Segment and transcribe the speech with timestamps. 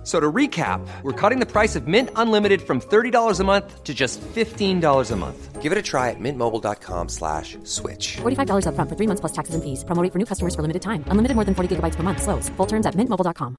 [0.00, 3.84] F- So to recap, we're cutting the price of Mint Unlimited from $30 a month
[3.84, 5.60] to just $15 a month.
[5.60, 8.16] Give it a try at mintmobile.com slash switch.
[8.22, 9.84] $45 upfront for three months plus taxes and fees.
[9.84, 11.04] Promo rate for new customers for limited time.
[11.08, 12.22] Unlimited more than 40 gigabytes per month.
[12.22, 12.48] Slows.
[12.56, 13.56] Full terms at mintmobile.com.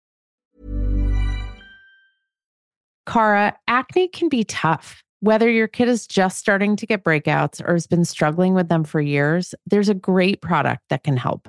[3.05, 5.03] Cara, acne can be tough.
[5.22, 8.84] Whether your kid is just starting to get breakouts or has been struggling with them
[8.84, 11.48] for years, there's a great product that can help.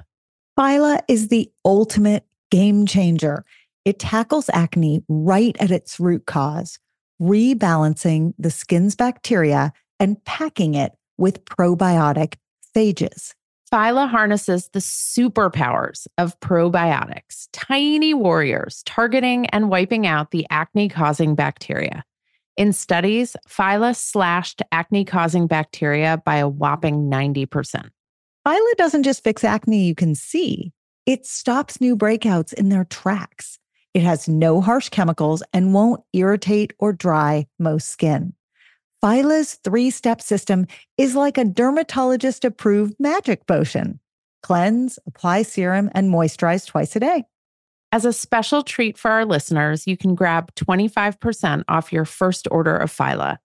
[0.58, 3.44] Phyla is the ultimate game changer.
[3.84, 6.78] It tackles acne right at its root cause,
[7.20, 12.34] rebalancing the skin's bacteria and packing it with probiotic
[12.74, 13.34] phages.
[13.72, 21.34] Phyla harnesses the superpowers of probiotics, tiny warriors targeting and wiping out the acne causing
[21.34, 22.04] bacteria.
[22.58, 27.88] In studies, Phyla slashed acne causing bacteria by a whopping 90%.
[28.46, 30.72] Phyla doesn't just fix acne you can see,
[31.06, 33.58] it stops new breakouts in their tracks.
[33.94, 38.32] It has no harsh chemicals and won't irritate or dry most skin.
[39.02, 43.98] Phyla's three step system is like a dermatologist approved magic potion
[44.42, 47.24] cleanse, apply serum, and moisturize twice a day.
[47.92, 52.76] As a special treat for our listeners, you can grab 25% off your first order
[52.76, 53.36] of Phyla.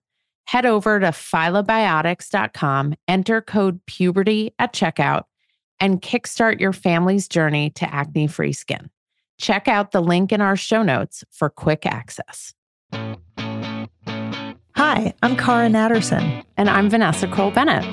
[0.46, 5.24] Head over to phylabiotics.com, enter code puberty at checkout,
[5.80, 8.90] and kickstart your family's journey to acne free skin.
[9.38, 12.54] Check out the link in our show notes for quick access.
[14.76, 16.44] Hi, I'm Cara Natterson.
[16.58, 17.86] And I'm Vanessa Kroll Bennett.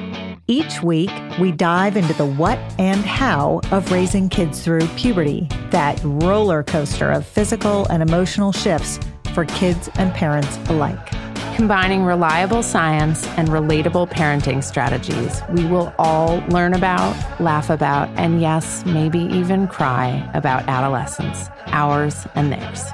[0.46, 5.98] Each week, we dive into the what and how of raising kids through puberty, that
[6.04, 8.98] roller coaster of physical and emotional shifts
[9.32, 11.23] for kids and parents alike.
[11.54, 18.40] Combining reliable science and relatable parenting strategies, we will all learn about, laugh about, and
[18.40, 22.84] yes, maybe even cry about adolescence, ours and theirs.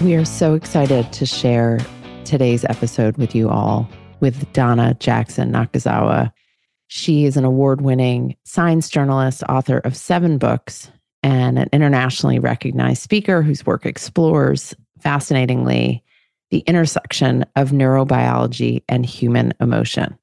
[0.00, 1.78] We are so excited to share
[2.24, 3.86] today's episode with you all
[4.20, 6.32] with Donna Jackson Nakazawa.
[6.88, 10.90] She is an award winning science journalist, author of seven books,
[11.22, 16.04] and an internationally recognized speaker whose work explores, fascinatingly,
[16.50, 20.16] the intersection of neurobiology and human emotion.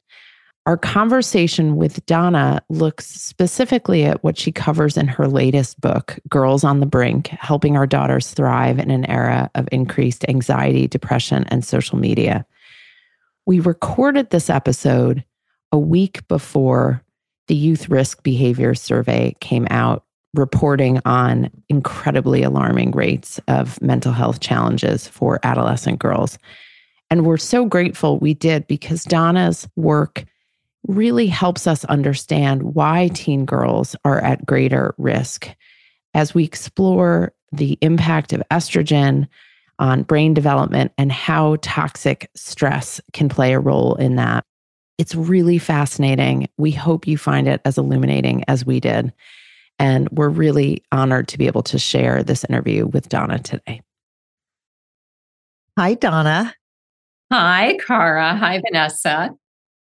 [0.65, 6.63] Our conversation with Donna looks specifically at what she covers in her latest book, Girls
[6.63, 11.65] on the Brink Helping Our Daughters Thrive in an Era of Increased Anxiety, Depression, and
[11.65, 12.45] Social Media.
[13.45, 15.25] We recorded this episode
[15.73, 17.03] a week before
[17.47, 24.39] the Youth Risk Behavior Survey came out, reporting on incredibly alarming rates of mental health
[24.39, 26.37] challenges for adolescent girls.
[27.09, 30.25] And we're so grateful we did because Donna's work
[30.87, 35.49] really helps us understand why teen girls are at greater risk
[36.13, 39.27] as we explore the impact of estrogen
[39.79, 44.45] on brain development and how toxic stress can play a role in that.
[44.97, 46.47] It's really fascinating.
[46.57, 49.11] We hope you find it as illuminating as we did.
[49.79, 53.81] And we're really honored to be able to share this interview with Donna today.
[55.77, 56.53] Hi, Donna.
[57.31, 58.35] Hi, Cara.
[58.35, 59.31] Hi, Vanessa.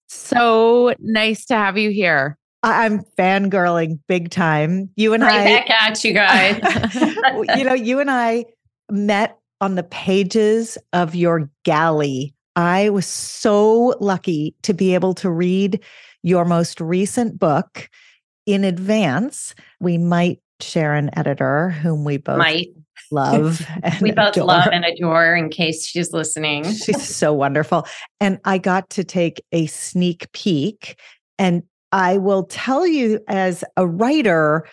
[0.08, 2.38] So nice to have you here.
[2.62, 4.90] I- I'm fangirling big time.
[4.96, 6.60] You and Right I, back at you guys.
[7.58, 8.44] you know, you and I
[8.90, 12.34] met on the pages of your galley.
[12.56, 15.82] I was so lucky to be able to read
[16.22, 17.88] your most recent book
[18.46, 19.54] in advance.
[19.80, 22.68] We might share an editor whom we both Might.
[23.10, 23.66] love.
[24.00, 24.46] We both adore.
[24.46, 26.64] love and adore in case she's listening.
[26.72, 27.86] She's so wonderful.
[28.20, 30.98] And I got to take a sneak peek.
[31.38, 31.62] And
[31.92, 34.66] I will tell you, as a writer,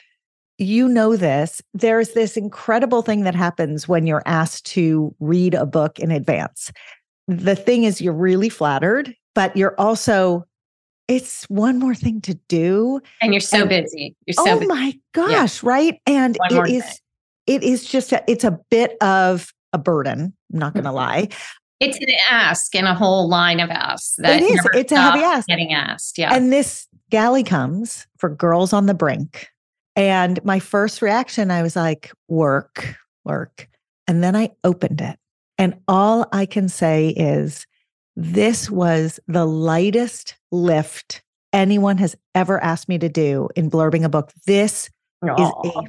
[0.57, 5.65] you know this, there's this incredible thing that happens when you're asked to read a
[5.65, 6.71] book in advance.
[7.27, 10.45] The thing is, you're really flattered, but you're also,
[11.07, 13.01] it's one more thing to do.
[13.21, 14.15] And you're so And- busy.
[14.25, 14.67] You're so oh busy.
[14.67, 15.99] my gosh, right?
[16.05, 16.93] And One it is, thing.
[17.47, 20.33] it is just, a, it's a bit of a burden.
[20.53, 20.95] I'm not going to Mhm.
[20.95, 21.27] lie.
[21.79, 24.67] It's an ask in a whole line of asks that it is.
[24.73, 25.47] It's a heavy ask.
[25.47, 26.17] Getting asked.
[26.17, 26.33] Yeah.
[26.33, 29.47] And this galley comes for Girls on the Brink.
[29.95, 32.95] And my first reaction, I was like, work,
[33.25, 33.67] work.
[34.07, 35.19] And then I opened it.
[35.57, 37.65] And all I can say is
[38.15, 41.21] This was the lightest lift
[41.53, 44.31] anyone has ever asked me to do in blurbing a book.
[44.45, 44.89] This
[45.23, 45.81] is a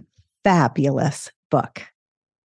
[0.45, 1.83] fabulous book.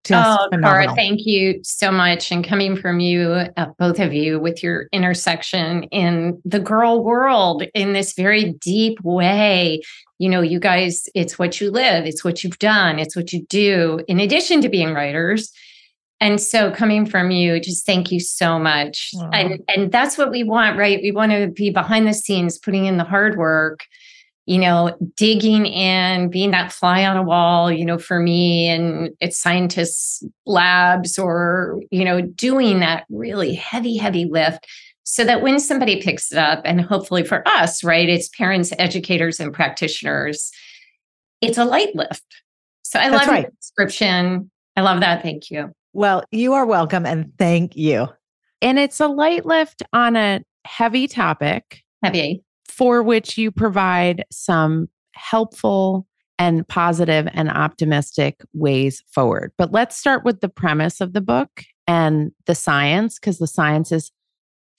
[0.05, 0.85] Just oh, phenomenal.
[0.85, 2.31] Cara, thank you so much.
[2.31, 7.63] And coming from you, uh, both of you, with your intersection in the girl world
[7.73, 9.81] in this very deep way.
[10.19, 13.45] You know, you guys, it's what you live, it's what you've done, it's what you
[13.47, 15.51] do, in addition to being writers.
[16.19, 19.11] And so coming from you, just thank you so much.
[19.33, 20.99] And and that's what we want, right?
[21.01, 23.81] We want to be behind the scenes, putting in the hard work
[24.45, 29.11] you know, digging in, being that fly on a wall, you know, for me and
[29.21, 34.67] it's scientists' labs or, you know, doing that really heavy, heavy lift
[35.03, 39.39] so that when somebody picks it up, and hopefully for us, right, it's parents, educators,
[39.39, 40.49] and practitioners,
[41.41, 42.23] it's a light lift.
[42.83, 43.45] So I That's love right.
[43.45, 44.49] the description.
[44.77, 45.21] I love that.
[45.21, 45.73] Thank you.
[45.93, 48.07] Well, you are welcome and thank you.
[48.61, 51.83] And it's a light lift on a heavy topic.
[52.03, 56.07] Heavy for which you provide some helpful
[56.39, 59.51] and positive and optimistic ways forward.
[59.57, 63.91] But let's start with the premise of the book and the science, because the science
[63.91, 64.11] is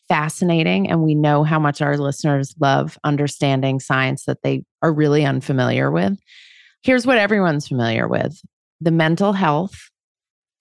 [0.08, 0.90] fascinating.
[0.90, 5.90] And we know how much our listeners love understanding science that they are really unfamiliar
[5.90, 6.18] with.
[6.82, 8.40] Here's what everyone's familiar with
[8.80, 9.88] the mental health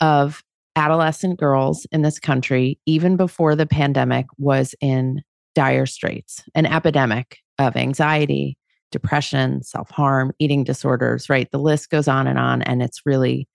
[0.01, 0.43] of
[0.75, 5.21] adolescent girls in this country, even before the pandemic, was in
[5.55, 8.57] dire straits, an epidemic of anxiety,
[8.91, 11.49] depression, self harm, eating disorders, right?
[11.51, 13.47] The list goes on and on, and it's really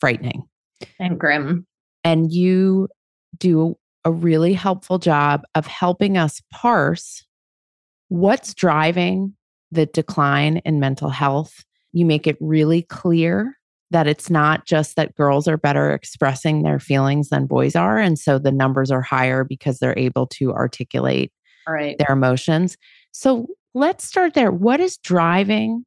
[0.00, 0.44] frightening
[0.98, 1.66] and grim.
[2.04, 2.88] And you
[3.38, 7.24] do a really helpful job of helping us parse
[8.08, 9.34] what's driving
[9.70, 11.64] the decline in mental health.
[11.92, 13.56] You make it really clear
[13.92, 17.98] that it's not just that girls are better expressing their feelings than boys are.
[17.98, 21.30] And so the numbers are higher because they're able to articulate
[21.68, 21.96] right.
[21.98, 22.76] their emotions.
[23.12, 24.50] So let's start there.
[24.50, 25.84] What is driving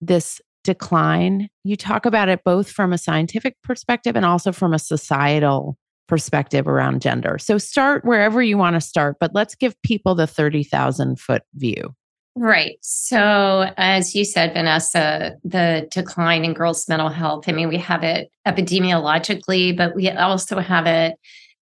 [0.00, 1.48] this decline?
[1.64, 5.76] You talk about it both from a scientific perspective and also from a societal
[6.08, 7.38] perspective around gender.
[7.38, 11.94] So start wherever you want to start, but let's give people the 30,000 foot view.
[12.40, 12.78] Right.
[12.82, 18.04] So, as you said, Vanessa, the decline in girls' mental health, I mean, we have
[18.04, 21.16] it epidemiologically, but we also have it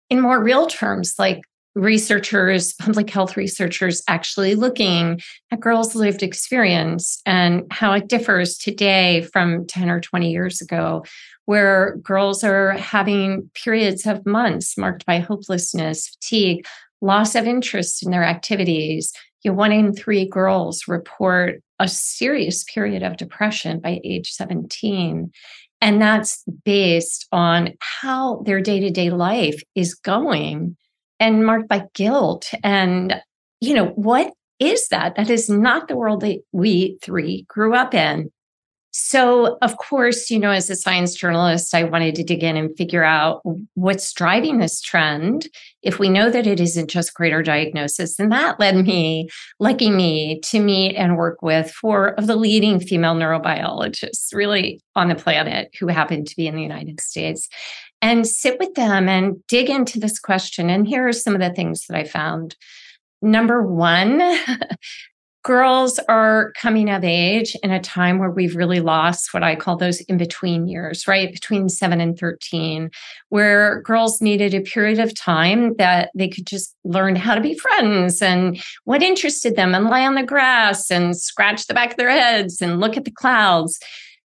[0.10, 1.40] in more real terms, like
[1.76, 9.22] researchers, public health researchers, actually looking at girls' lived experience and how it differs today
[9.32, 11.06] from 10 or 20 years ago,
[11.46, 16.66] where girls are having periods of months marked by hopelessness, fatigue,
[17.00, 19.14] loss of interest in their activities
[19.46, 25.32] you know, one in three girls report a serious period of depression by age 17.
[25.82, 30.76] And that's based on how their day to day life is going
[31.20, 32.52] and marked by guilt.
[32.64, 33.22] And,
[33.62, 35.16] you know, what is that?
[35.16, 38.32] That is not the world that we three grew up in.
[38.98, 42.76] So, of course, you know, as a science journalist, I wanted to dig in and
[42.78, 43.42] figure out
[43.74, 45.50] what's driving this trend.
[45.84, 49.28] If we know that it isn't just greater diagnosis, and that led me,
[49.60, 55.10] lucky me, to meet and work with four of the leading female neurobiologists really on
[55.10, 57.50] the planet who happen to be in the United States
[58.02, 60.70] and sit with them and dig into this question.
[60.70, 62.56] And here are some of the things that I found.
[63.22, 64.22] Number one,
[65.46, 69.78] girls are coming of age in a time where we've really lost what I call
[69.78, 71.32] those in between years, right?
[71.32, 72.90] Between seven and 13,
[73.30, 77.54] where girls needed a period of time that they could just learn how to be
[77.54, 81.98] friends and what interested them and lie on the grass and scratch the back of
[81.98, 83.80] their heads and look at the clouds.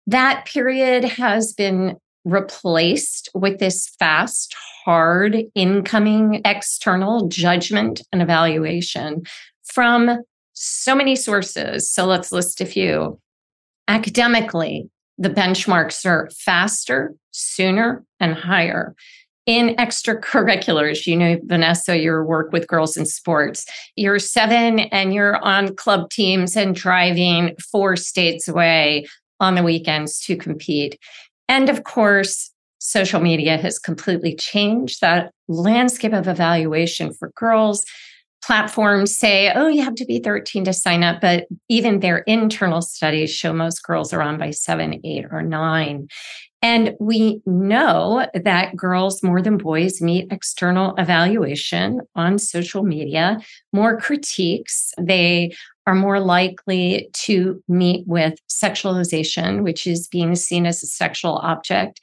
[0.07, 9.25] That period has been replaced with this fast, hard incoming external judgment and evaluation
[9.63, 10.23] from
[10.63, 11.91] so many sources.
[11.91, 13.19] So let's list a few.
[13.89, 14.89] Academically,
[15.19, 18.95] the benchmarks are faster, sooner, and higher.
[19.45, 23.67] In extracurriculars, you know, Vanessa, your work with girls in sports,
[23.97, 29.07] you're seven and you're on club teams and driving four states away
[29.41, 30.97] on the weekends to compete.
[31.49, 37.85] And of course, social media has completely changed that landscape of evaluation for girls
[38.45, 42.83] platforms say, oh, you have to be 13 to sign up, but even their internal
[42.83, 46.09] studies show most girls are on by seven, eight, or nine.
[46.61, 53.41] And we know that girls more than boys meet external evaluation on social media,
[53.73, 54.93] more critiques.
[54.99, 55.53] They
[55.89, 62.01] are more likely to meet with sexualization, which is being seen as a sexual object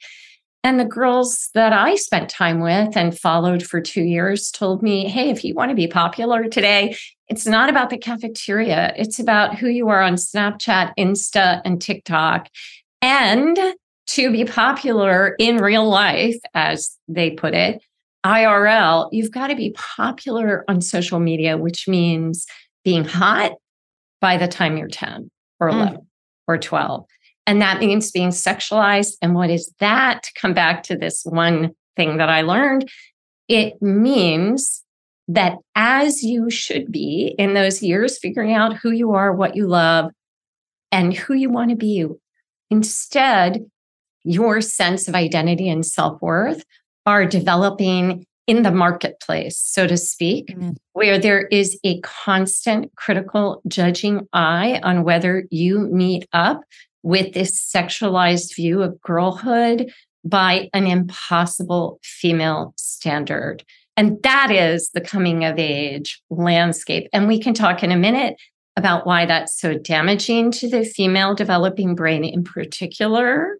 [0.62, 5.08] And the girls that I spent time with and followed for two years told me,
[5.08, 6.96] hey, if you want to be popular today,
[7.28, 8.92] it's not about the cafeteria.
[8.96, 12.48] It's about who you are on Snapchat, Insta, and TikTok.
[13.00, 13.58] And
[14.08, 17.82] to be popular in real life, as they put it,
[18.26, 22.44] IRL, you've got to be popular on social media, which means
[22.84, 23.52] being hot
[24.20, 26.06] by the time you're 10 or 11 mm.
[26.46, 27.06] or 12.
[27.46, 29.14] And that means being sexualized.
[29.22, 30.28] And what is that?
[30.36, 32.88] Come back to this one thing that I learned.
[33.48, 34.84] It means
[35.28, 39.66] that as you should be in those years, figuring out who you are, what you
[39.66, 40.10] love,
[40.92, 42.06] and who you want to be.
[42.70, 43.64] Instead,
[44.24, 46.64] your sense of identity and self worth
[47.06, 50.70] are developing in the marketplace, so to speak, mm-hmm.
[50.92, 56.60] where there is a constant critical judging eye on whether you meet up
[57.02, 59.92] with this sexualized view of girlhood
[60.24, 63.64] by an impossible female standard.
[63.96, 67.08] And that is the coming of age landscape.
[67.12, 68.36] And we can talk in a minute
[68.76, 73.58] about why that's so damaging to the female developing brain in particular,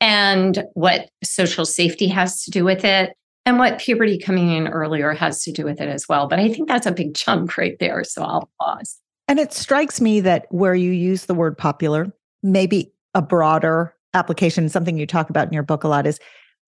[0.00, 3.12] and what social safety has to do with it,
[3.46, 6.28] and what puberty coming in earlier has to do with it as well.
[6.28, 8.04] But I think that's a big chunk right there.
[8.04, 8.98] So I'll pause.
[9.28, 14.68] And it strikes me that where you use the word popular, maybe a broader application,
[14.68, 16.18] something you talk about in your book a lot is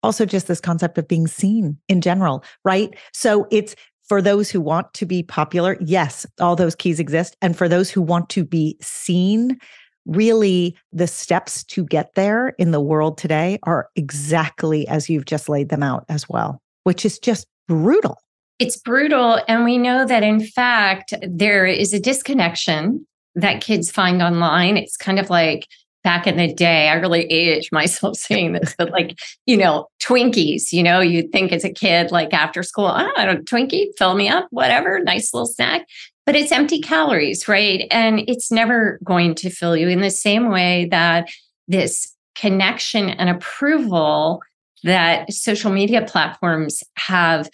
[0.02, 2.94] also just this concept of being seen in general, right?
[3.12, 3.74] So it's
[4.08, 7.36] for those who want to be popular, yes, all those keys exist.
[7.40, 9.58] And for those who want to be seen,
[10.06, 15.48] really the steps to get there in the world today are exactly as you've just
[15.48, 18.18] laid them out as well, which is just brutal.
[18.58, 19.40] It's brutal.
[19.48, 24.76] And we know that, in fact, there is a disconnection that kids find online.
[24.76, 25.66] It's kind of like
[26.04, 30.72] back in the day, I really age myself saying this, but like, you know, Twinkies,
[30.72, 33.88] you know, you'd think as a kid, like after school, oh, I don't know, Twinkie,
[33.96, 35.86] fill me up, whatever, nice little snack.
[36.24, 37.86] But it's empty calories, right?
[37.90, 41.28] And it's never going to fill you in the same way that
[41.66, 44.40] this connection and approval
[44.84, 47.48] that social media platforms have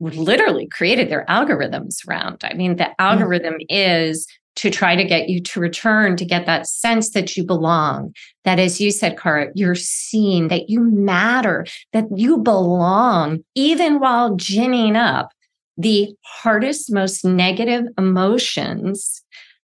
[0.00, 2.42] literally created their algorithms around.
[2.44, 2.94] I mean, the mm.
[2.98, 3.66] algorithm mm.
[3.68, 4.26] is
[4.56, 8.14] to try to get you to return to get that sense that you belong.
[8.44, 14.36] That as you said Cara you're seen that you matter that you belong even while
[14.36, 15.30] ginning up
[15.76, 19.24] the hardest most negative emotions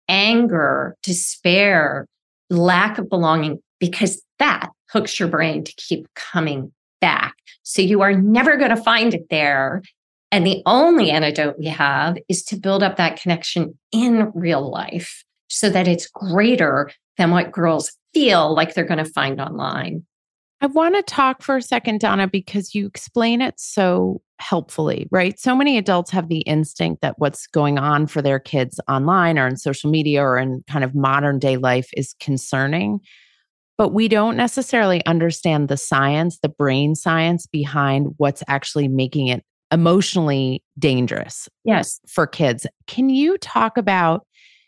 [0.10, 2.08] anger despair
[2.50, 6.72] lack of belonging because that hooks your brain to keep coming
[7.02, 7.36] back.
[7.64, 9.82] So you are never going to find it there
[10.34, 15.24] and the only antidote we have is to build up that connection in real life
[15.48, 20.04] so that it's greater than what girls feel like they're going to find online.
[20.60, 25.40] I want to talk for a second, Donna, because you explain it so helpfully, right?
[25.40, 29.46] So many adults have the instinct that what's going on for their kids online or
[29.46, 33.02] in social media or in kind of modern day life is concerning.
[33.78, 39.46] But we don't necessarily understand the science, the brain science behind what's actually making it
[39.74, 42.00] emotionally dangerous yes.
[42.08, 42.66] for kids.
[42.88, 44.26] Can you talk about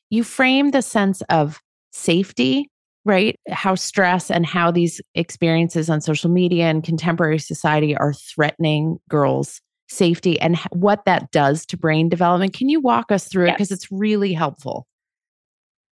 [0.09, 1.59] you frame the sense of
[1.91, 2.69] safety
[3.05, 3.39] right?
[3.51, 9.61] How stress and how these experiences on social media and contemporary society are threatening girls
[9.87, 12.53] safety and what that does to brain development.
[12.53, 13.53] Can you walk us through yes.
[13.53, 14.87] it because it's really helpful.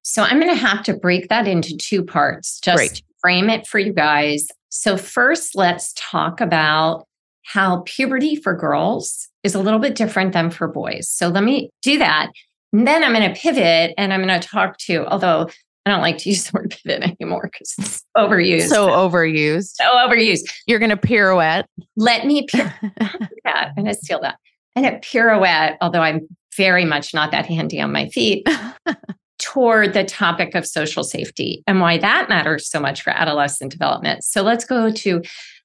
[0.03, 2.59] So i'm going to have to break that into two parts.
[2.59, 4.47] Just frame it for you guys.
[4.69, 7.05] So first let's talk about
[7.43, 11.09] how puberty for girls is a little bit different than for boys.
[11.09, 12.31] So let me do that.
[12.73, 15.49] And then I'm going to pivot and I'm going to talk to, although
[15.85, 18.69] I don't like to use the word pivot anymore because it's overused.
[18.69, 19.73] So overused.
[19.73, 20.51] So overused.
[20.67, 21.65] You're going to pirouette.
[21.95, 22.73] Let me pir-
[23.45, 24.37] I'm going to steal that.
[24.75, 28.47] And a pirouette, although I'm very much not that handy on my feet,
[29.41, 34.23] toward the topic of social safety and why that matters so much for adolescent development.
[34.23, 35.21] So let's go to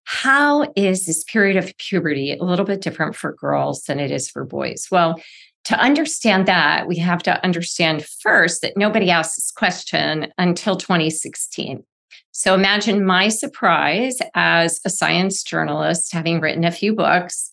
[0.07, 4.31] how is this period of puberty a little bit different for girls than it is
[4.31, 4.87] for boys?
[4.91, 5.21] Well,
[5.65, 11.83] to understand that, we have to understand first that nobody asked this question until 2016.
[12.31, 17.51] So imagine my surprise as a science journalist, having written a few books,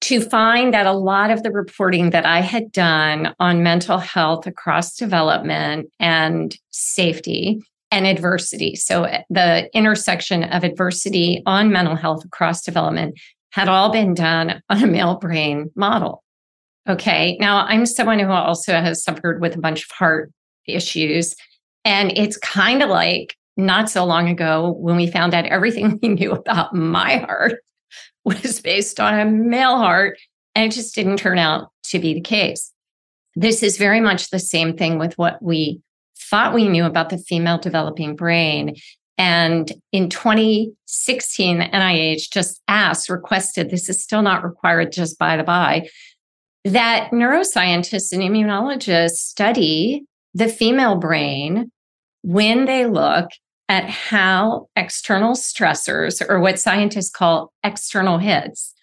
[0.00, 4.48] to find that a lot of the reporting that I had done on mental health
[4.48, 8.74] across development and safety and adversity.
[8.74, 13.18] So eh, the intersection of adversity on mental health across development
[13.50, 16.22] had all been done on a male brain model.
[16.88, 17.36] Okay.
[17.40, 20.30] Now I'm someone who also has suffered with a bunch of heart
[20.66, 21.34] issues.
[21.84, 26.08] And it's kind of like not so long ago when we found out everything we
[26.08, 27.60] knew about my heart
[28.24, 30.18] was based on a male heart,
[30.54, 32.72] and it just didn't turn out to be the case.
[33.36, 35.80] This is very much the same thing with what we
[36.30, 38.76] thought we knew about the female developing brain.
[39.18, 45.44] And in 2016, NIH just asked, requested, this is still not required, just by the
[45.44, 45.88] by,
[46.64, 50.04] that neuroscientists and immunologists study
[50.34, 51.70] the female brain
[52.22, 53.30] when they look
[53.68, 58.74] at how external stressors, or what scientists call external hits,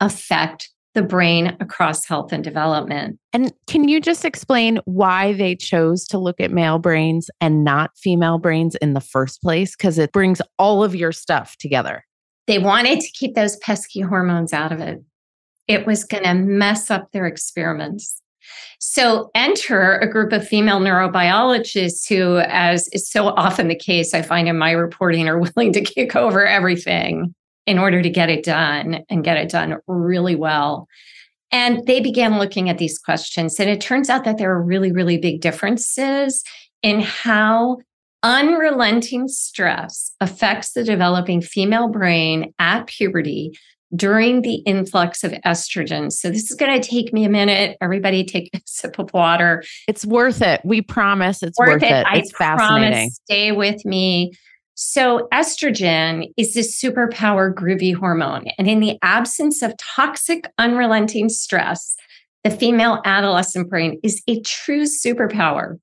[0.00, 3.18] affect the brain across health and development.
[3.32, 7.96] And can you just explain why they chose to look at male brains and not
[7.96, 9.76] female brains in the first place?
[9.76, 12.04] Because it brings all of your stuff together.
[12.46, 15.02] They wanted to keep those pesky hormones out of it.
[15.66, 18.20] It was going to mess up their experiments.
[18.78, 24.20] So enter a group of female neurobiologists who, as is so often the case, I
[24.20, 27.34] find in my reporting, are willing to kick over everything
[27.66, 30.86] in order to get it done and get it done really well.
[31.50, 33.58] And they began looking at these questions.
[33.60, 36.42] And it turns out that there are really, really big differences
[36.82, 37.78] in how
[38.22, 43.52] unrelenting stress affects the developing female brain at puberty
[43.94, 46.10] during the influx of estrogen.
[46.10, 47.76] So this is going to take me a minute.
[47.80, 49.62] Everybody take a sip of water.
[49.86, 50.60] It's worth it.
[50.64, 51.92] We promise it's worth, worth it.
[51.92, 52.06] it.
[52.14, 52.92] It's I fascinating.
[52.92, 54.32] Promise, stay with me.
[54.76, 58.46] So, estrogen is this superpower groovy hormone.
[58.58, 61.94] And in the absence of toxic, unrelenting stress,
[62.42, 65.78] the female adolescent brain is a true superpower.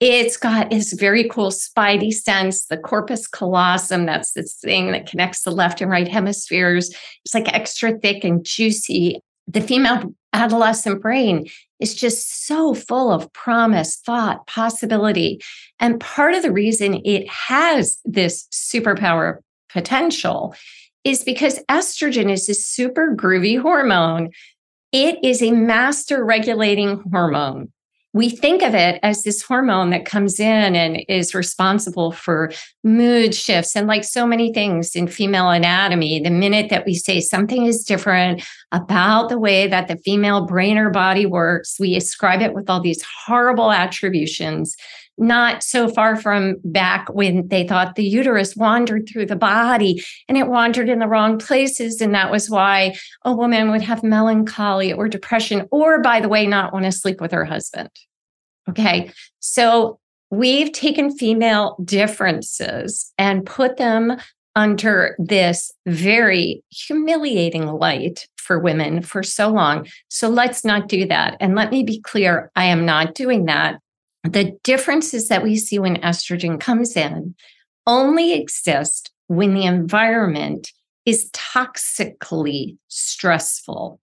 [0.00, 4.06] It's got this very cool spidey sense, the corpus callosum.
[4.06, 6.94] That's this thing that connects the left and right hemispheres.
[7.24, 9.20] It's like extra thick and juicy.
[9.48, 11.48] The female adolescent brain
[11.80, 15.40] is just so full of promise, thought, possibility.
[15.78, 20.54] And part of the reason it has this superpower potential
[21.04, 24.30] is because estrogen is this super groovy hormone.
[24.92, 27.72] It is a master regulating hormone
[28.12, 32.50] we think of it as this hormone that comes in and is responsible for
[32.82, 37.20] mood shifts and like so many things in female anatomy the minute that we say
[37.20, 38.42] something is different
[38.72, 42.80] about the way that the female brain or body works we ascribe it with all
[42.80, 44.76] these horrible attributions
[45.20, 50.38] not so far from back when they thought the uterus wandered through the body and
[50.38, 52.00] it wandered in the wrong places.
[52.00, 56.46] And that was why a woman would have melancholy or depression, or by the way,
[56.46, 57.90] not want to sleep with her husband.
[58.68, 59.12] Okay.
[59.40, 59.98] So
[60.30, 64.16] we've taken female differences and put them
[64.56, 69.86] under this very humiliating light for women for so long.
[70.08, 71.36] So let's not do that.
[71.40, 73.78] And let me be clear I am not doing that.
[74.24, 77.34] The differences that we see when estrogen comes in
[77.86, 80.72] only exist when the environment
[81.06, 84.00] is toxically stressful.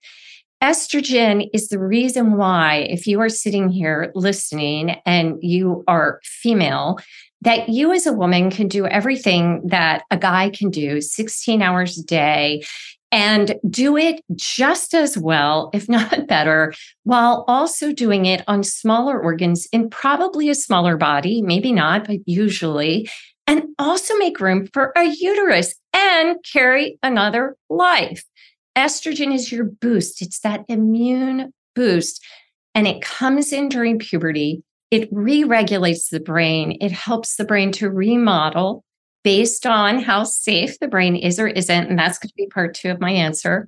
[0.62, 6.98] Estrogen is the reason why, if you are sitting here listening and you are female,
[7.42, 12.00] that you as a woman can do everything that a guy can do 16 hours
[12.00, 12.64] a day
[13.12, 19.20] and do it just as well, if not better, while also doing it on smaller
[19.20, 23.10] organs in probably a smaller body, maybe not, but usually,
[23.46, 28.24] and also make room for a uterus and carry another life.
[28.78, 32.24] Estrogen is your boost, it's that immune boost,
[32.76, 34.64] and it comes in during puberty.
[34.92, 38.84] It re regulates the brain, it helps the brain to remodel
[39.28, 41.90] based on how safe the brain is or isn't.
[41.90, 43.68] And that's going to be part two of my answer.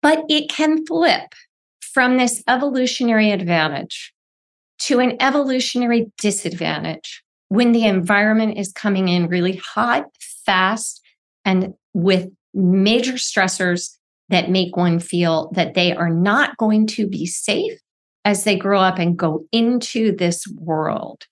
[0.00, 1.34] But it can flip
[1.82, 4.14] from this evolutionary advantage
[4.78, 10.06] to an evolutionary disadvantage when the environment is coming in really hot,
[10.46, 11.02] fast,
[11.44, 13.98] and with major stressors
[14.30, 17.78] that make one feel that they are not going to be safe
[18.24, 21.26] as they grow up and go into this world.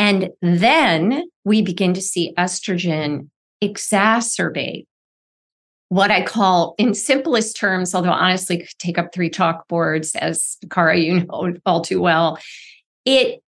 [0.00, 3.28] And then we begin to see estrogen
[3.62, 4.86] exacerbate
[5.90, 10.96] what I call, in simplest terms, although honestly could take up three chalkboards, as Cara,
[10.96, 12.38] you know all too well,
[13.04, 13.42] it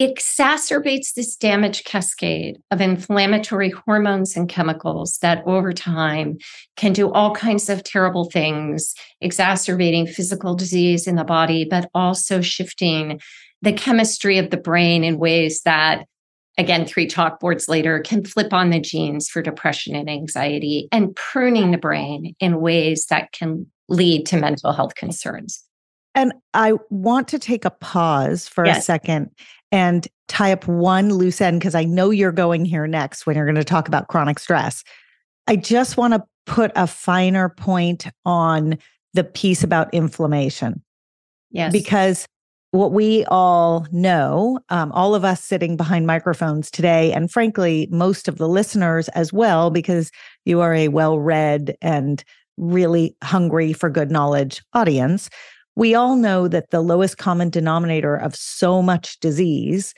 [0.00, 6.38] exacerbates this damage cascade of inflammatory hormones and chemicals that over time
[6.76, 12.40] can do all kinds of terrible things, exacerbating physical disease in the body, but also
[12.40, 13.20] shifting
[13.62, 16.04] the chemistry of the brain in ways that
[16.56, 21.70] again three chalkboards later can flip on the genes for depression and anxiety and pruning
[21.70, 25.62] the brain in ways that can lead to mental health concerns
[26.14, 28.78] And I want to take a pause for Yes.
[28.78, 29.30] a second
[29.70, 33.44] and tie up one loose end because I know you're going here next when you're
[33.46, 34.82] going to talk about chronic stress.
[35.46, 38.78] I just want to put a finer point on
[39.14, 40.82] the piece about inflammation
[41.50, 41.72] Yes.
[41.72, 42.26] because
[42.72, 48.28] what we all know, um, all of us sitting behind microphones today, and frankly, most
[48.28, 50.10] of the listeners as well, because
[50.44, 52.22] you are a well read and
[52.58, 55.30] really hungry for good knowledge audience,
[55.76, 59.94] we all know that the lowest common denominator of so much disease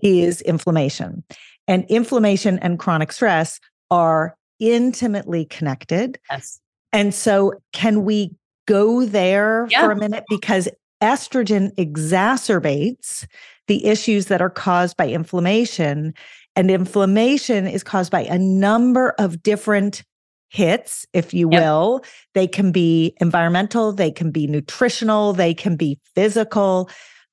[0.00, 1.22] is inflammation.
[1.66, 6.18] And inflammation and chronic stress are intimately connected.
[6.30, 6.60] yes.
[6.92, 8.30] And so, can we
[8.66, 9.84] go there Yeah.
[9.84, 10.24] for a minute?
[10.28, 10.68] Because
[11.04, 13.26] estrogen exacerbates
[13.66, 16.14] the issues that are caused by inflammation.
[16.56, 20.02] And inflammation is caused by a number of different
[20.48, 21.60] hits, if you Yep.
[21.60, 22.04] will.
[22.32, 26.88] They can be environmental, they can be nutritional, they can be physical.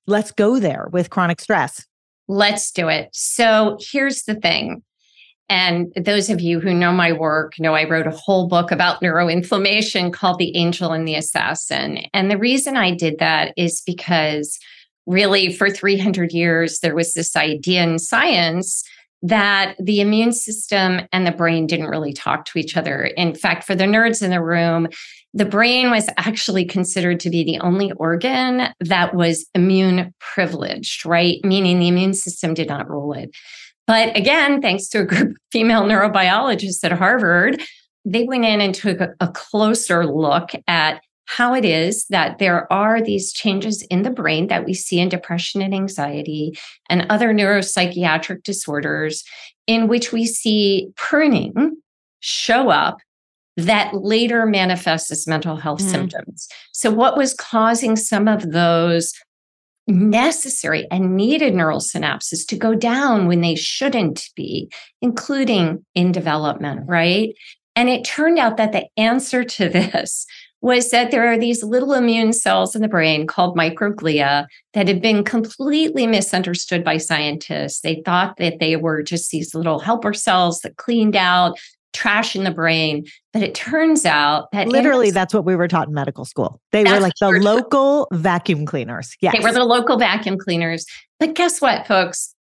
[0.08, 1.86] Let's go there with chronic stress.
[2.28, 3.10] Let's do it.
[3.14, 4.84] So here's the thing.
[5.50, 9.02] And those of you who know my work know I wrote a whole book about
[9.02, 12.00] neuroinflammation called The Angel and the Assassin.
[12.14, 14.58] And the reason I did that is because
[15.06, 18.84] really for 300 years, there was this idea in science
[19.24, 23.04] that the immune system and the brain didn't really talk to each other.
[23.04, 24.88] In fact, for the nerds in the room,
[25.34, 31.40] the brain was actually considered to be the only organ that was immune privileged, right?
[31.44, 33.30] Meaning the immune system did not rule it.
[33.92, 37.62] But again, thanks to a group of female neurobiologists at Harvard,
[38.06, 42.72] they went in and took a, a closer look at how it is that there
[42.72, 46.58] are these changes in the brain that we see in depression and anxiety
[46.90, 49.26] and other neuropsychiatric disorders
[49.68, 51.76] in which we see pruning
[52.22, 53.00] show up
[53.58, 55.92] that later manifests as mental health Mm.
[55.92, 56.48] symptoms.
[56.72, 59.12] So, what was causing some of those
[59.90, 60.12] Mm-hmm.
[60.12, 66.82] necessary and needed neural synapses to go down when they shouldn't be, including in development,
[66.88, 67.34] right?
[67.76, 70.28] And it turned out that the answer to this
[70.62, 75.02] was that there are these little immune cells in the brain called microglia that had
[75.02, 77.82] been completely misunderstood by scientists.
[77.82, 81.58] They thought that they were just these little helper cells that cleaned out
[81.94, 83.06] trash in the brain.
[83.34, 86.62] But it turns out that Literally, those- that's what we were taught in medical school.
[86.72, 87.56] They were like the we were taught.
[87.56, 89.16] local vacuum cleaners.
[89.22, 89.36] Yes.
[89.36, 90.86] They were the local vacuum cleaners.
[91.20, 92.34] But guess what, folks?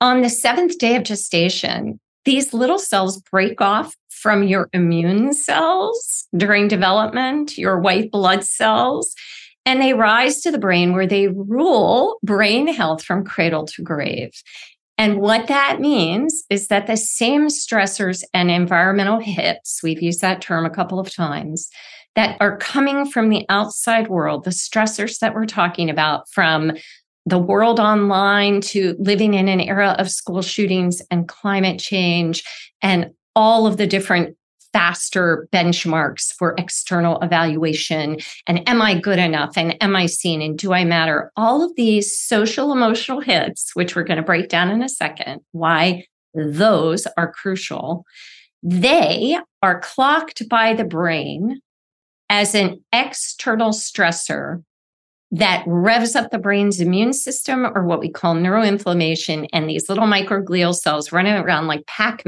[0.00, 6.26] On the seventh day of gestation, these little cells break off from your immune cells
[6.36, 9.14] during development, your white blood cells,
[9.66, 14.30] and they rise to the brain where they rule brain health from cradle to grave.
[15.00, 20.42] And what that means is that the same stressors and environmental hits, we've used that
[20.42, 21.70] term a couple of times,
[22.16, 26.72] that are coming from the outside world, the stressors that we're talking about from
[27.24, 32.44] the world online to living in an era of school shootings and climate change
[32.82, 34.36] and all of the different
[34.72, 40.58] faster benchmarks for external evaluation and am I good enough and am I seen and
[40.58, 41.32] do I matter?
[41.36, 45.40] All of these social emotional hits, which we're going to break down in a second,
[45.52, 46.04] why
[46.34, 48.04] those are crucial.
[48.62, 51.60] They are clocked by the brain
[52.28, 54.62] as an external stressor
[55.32, 59.46] that revs up the brain's immune system or what we call neuroinflammation.
[59.52, 62.26] And these little microglial cells running around like Pac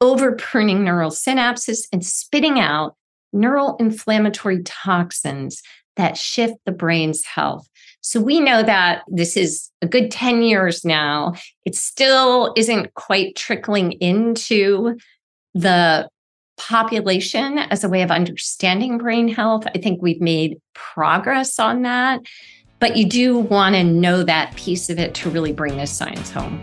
[0.00, 2.96] Man, over pruning neural synapses and spitting out
[3.32, 5.62] neural inflammatory toxins
[5.96, 7.68] that shift the brain's health.
[8.00, 11.34] So we know that this is a good 10 years now.
[11.64, 14.98] It still isn't quite trickling into
[15.54, 16.08] the
[16.56, 19.66] population as a way of understanding brain health.
[19.74, 22.20] I think we've made progress on that,
[22.78, 26.30] but you do want to know that piece of it to really bring this science
[26.30, 26.60] home.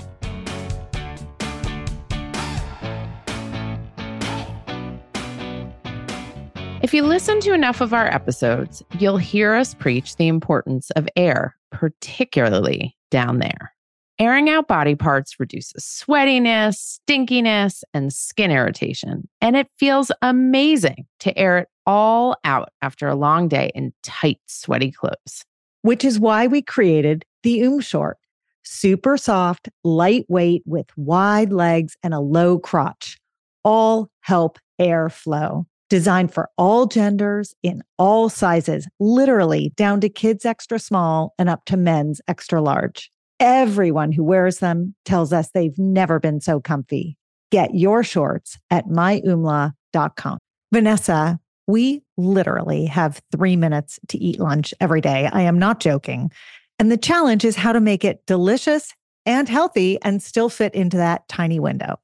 [6.83, 11.07] If you listen to enough of our episodes, you'll hear us preach the importance of
[11.15, 13.73] air, particularly down there.
[14.17, 19.29] Airing out body parts reduces sweatiness, stinkiness, and skin irritation.
[19.41, 24.39] And it feels amazing to air it all out after a long day in tight,
[24.47, 25.45] sweaty clothes.
[25.83, 28.17] which is why we created the Oom Short.
[28.63, 33.17] Super soft, lightweight with wide legs and a low crotch.
[33.63, 35.65] All help airflow.
[35.91, 41.65] Designed for all genders in all sizes, literally down to kids extra small and up
[41.65, 43.11] to men's extra large.
[43.41, 47.17] Everyone who wears them tells us they've never been so comfy.
[47.51, 50.37] Get your shorts at myumla.com.
[50.73, 55.29] Vanessa, We literally have three minutes to eat lunch every day.
[55.33, 56.31] I am not joking.
[56.79, 58.93] And the challenge is how to make it delicious
[59.25, 61.99] and healthy and still fit into that tiny window.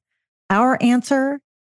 [0.50, 1.40] Our answer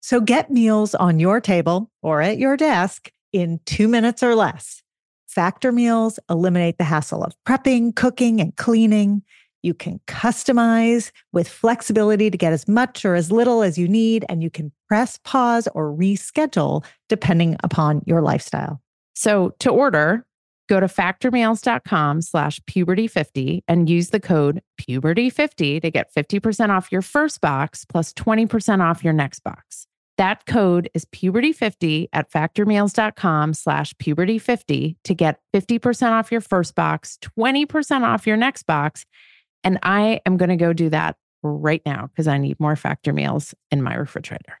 [0.00, 4.82] So get meals on your table or at your desk in two minutes or less.
[5.26, 9.22] Factor meals eliminate the hassle of prepping, cooking, and cleaning.
[9.62, 14.24] You can customize with flexibility to get as much or as little as you need,
[14.28, 18.80] and you can press pause or reschedule depending upon your lifestyle.
[19.14, 20.24] So to order,
[20.68, 27.02] go to factormeals.com slash puberty50 and use the code puberty50 to get 50% off your
[27.02, 29.86] first box plus 20% off your next box.
[30.18, 37.18] That code is puberty50 at factormeals.com slash puberty50 to get 50% off your first box,
[37.38, 39.06] 20% off your next box.
[39.62, 43.12] And I am going to go do that right now because I need more factor
[43.12, 44.60] meals in my refrigerator.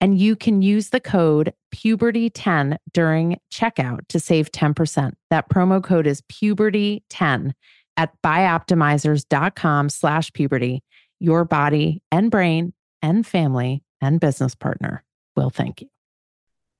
[0.00, 5.12] and you can use the code puberty10 during checkout to save 10%.
[5.30, 7.52] That promo code is puberty10
[7.96, 10.82] at bioptimizers.com slash puberty.
[11.18, 15.02] Your body and brain and family and business partner
[15.34, 15.88] will thank you.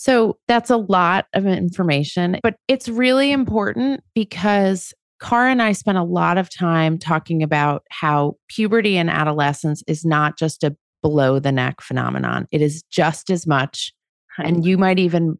[0.00, 5.98] So that's a lot of information, but it's really important because Cara and I spent
[5.98, 11.38] a lot of time talking about how puberty and adolescence is not just a below
[11.38, 12.46] the neck phenomenon.
[12.50, 13.92] It is just as much,
[14.38, 15.38] and you might even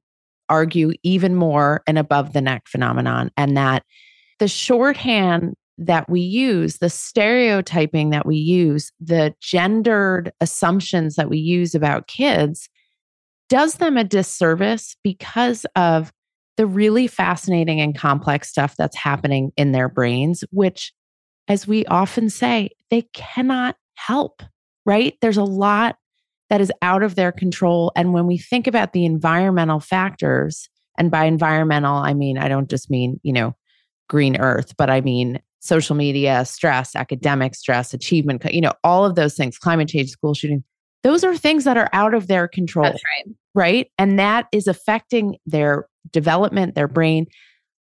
[0.51, 3.31] argue even more, an above the neck phenomenon.
[3.39, 3.83] And that
[4.41, 11.39] the shorthand that we use, the stereotyping that we use, the gendered assumptions that we
[11.39, 12.69] use about kids
[13.51, 16.13] does them a disservice because of
[16.57, 20.93] the really fascinating and complex stuff that's happening in their brains, which
[21.49, 24.43] as we often say, they cannot help,
[24.87, 25.19] right?
[25.21, 25.97] There's a lot
[26.49, 27.93] that is out of their control.
[27.97, 32.69] And when we think about the environmental factors, and by environmental, I mean, I don't
[32.69, 33.57] just mean, you know,
[34.09, 39.15] green earth, but I mean social media, stress, academic stress, achievement, you know, all of
[39.15, 40.65] those things, climate change, school shooting.
[41.03, 42.85] Those are things that are out of their control.
[42.85, 43.35] That's right.
[43.55, 43.91] Right.
[43.99, 47.27] And that is affecting their development, their brain,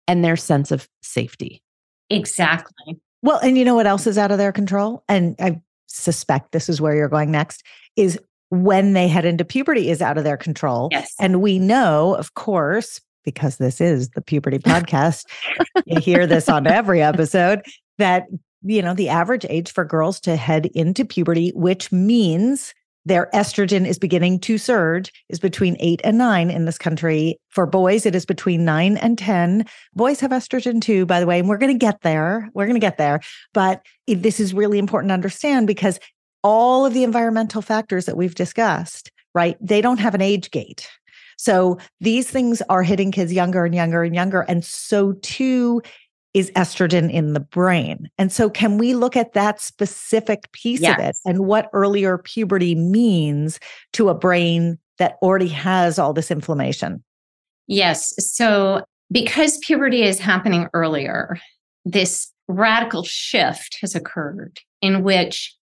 [0.08, 1.62] and their sense of safety.
[2.08, 2.98] Exactly.
[3.22, 5.04] Well, and you know what else is out of their control?
[5.08, 7.62] And I suspect this is where you're going next
[7.96, 10.88] is when they head into puberty is out of their control.
[10.90, 11.14] Yes.
[11.20, 15.24] And we know, of course, because this is the puberty podcast,
[15.86, 17.62] you hear this on every episode
[17.98, 18.26] that,
[18.62, 22.74] you know, the average age for girls to head into puberty, which means
[23.06, 27.38] their estrogen is beginning to surge is between eight and nine in this country.
[27.48, 29.64] For boys, it is between nine and 10.
[29.94, 32.48] Boys have estrogen too, by the way, and we're going to get there.
[32.54, 33.20] We're going to get there.
[33.54, 35.98] But this is really important to understand because
[36.42, 39.56] all of the environmental factors that we've discussed, right?
[39.60, 40.88] They don't have an age gate.
[41.36, 44.42] So these things are hitting kids younger and younger and younger.
[44.42, 45.80] And so too
[46.34, 48.08] is estrogen in the brain.
[48.18, 50.98] And so, can we look at that specific piece Yes.
[50.98, 53.58] of it and what earlier puberty means
[53.94, 57.02] to a brain that already has all this inflammation?
[57.66, 58.14] Yes.
[58.18, 61.38] So, because puberty is happening earlier,
[61.84, 65.54] this radical shift has occurred in which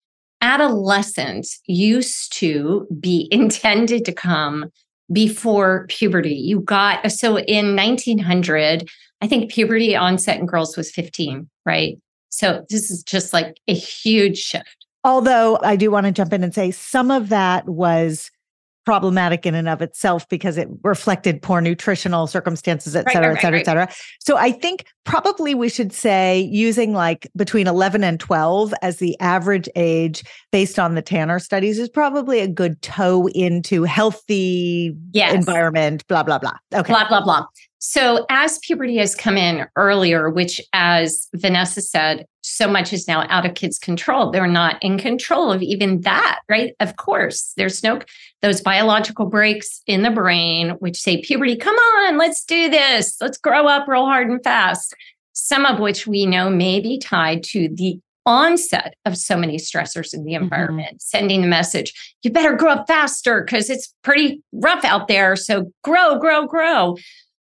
[0.42, 4.66] adolescence used to be intended to come
[5.12, 6.34] before puberty.
[6.36, 8.90] You got, so in 1900,
[9.22, 11.98] I think puberty onset in girls was 15, right?
[12.30, 14.86] So, this is just like a huge shift.
[15.04, 18.30] Although I do want to jump in and say some of that was
[18.86, 23.42] problematic in and of itself because it reflected poor nutritional circumstances, et cetera, right, et
[23.42, 23.90] cetera, right, et cetera.
[24.22, 29.20] So I think probably we should say using like between 11 and 12 as the
[29.20, 35.34] average age based on the Tanner studies is probably a good toe into healthy Yes.
[35.34, 36.54] environment, blah, blah, blah.
[36.74, 36.94] Okay.
[36.94, 37.46] blah blah blah
[37.80, 43.26] so as puberty has come in earlier which as vanessa said so much is now
[43.30, 46.74] out of kids control they're not in control of even that right?
[46.80, 48.00] Of course there's no
[48.42, 53.18] those biological breaks in the brain which say puberty come on let's do this.
[53.20, 54.94] Let's grow up real hard and fast.
[55.34, 60.14] Some of which we know may be tied to the onset of so many stressors
[60.14, 60.44] in the mm-hmm.
[60.44, 61.02] environment.
[61.02, 65.72] Sending the message you better grow up faster because it's pretty rough out there so
[65.84, 66.96] grow grow grow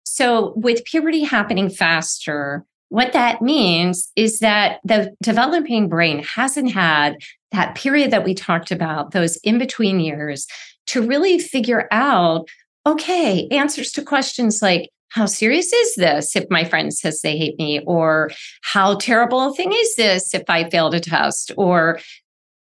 [0.09, 7.17] so, with puberty happening faster, what that means is that the developing brain hasn't had
[7.51, 10.47] that period that we talked about, those in between years,
[10.87, 12.47] to really figure out
[12.85, 17.57] okay, answers to questions like, how serious is this if my friend says they hate
[17.57, 17.81] me?
[17.85, 21.51] Or how terrible a thing is this if I failed a test?
[21.57, 21.99] Or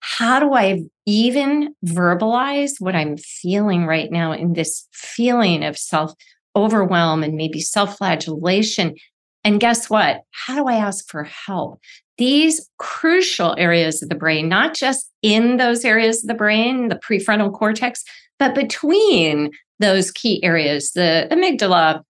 [0.00, 6.14] how do I even verbalize what I'm feeling right now in this feeling of self
[6.56, 8.94] overwhelm and maybe self flagellation.
[9.44, 10.22] And guess what?
[10.32, 11.80] How do I ask for help?
[12.18, 16.96] These crucial areas of the brain, not just in those areas of the brain, the
[16.96, 18.02] prefrontal cortex,
[18.38, 22.02] but between those key areas the amygdala,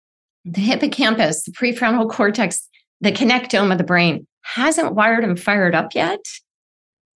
[0.45, 2.67] the hippocampus, the prefrontal cortex,
[3.01, 6.19] the connectome of the brain hasn't wired and fired up yet.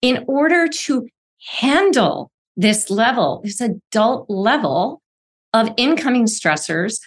[0.01, 1.07] In order to
[1.57, 5.01] handle this level, this adult level
[5.53, 6.99] of incoming stressors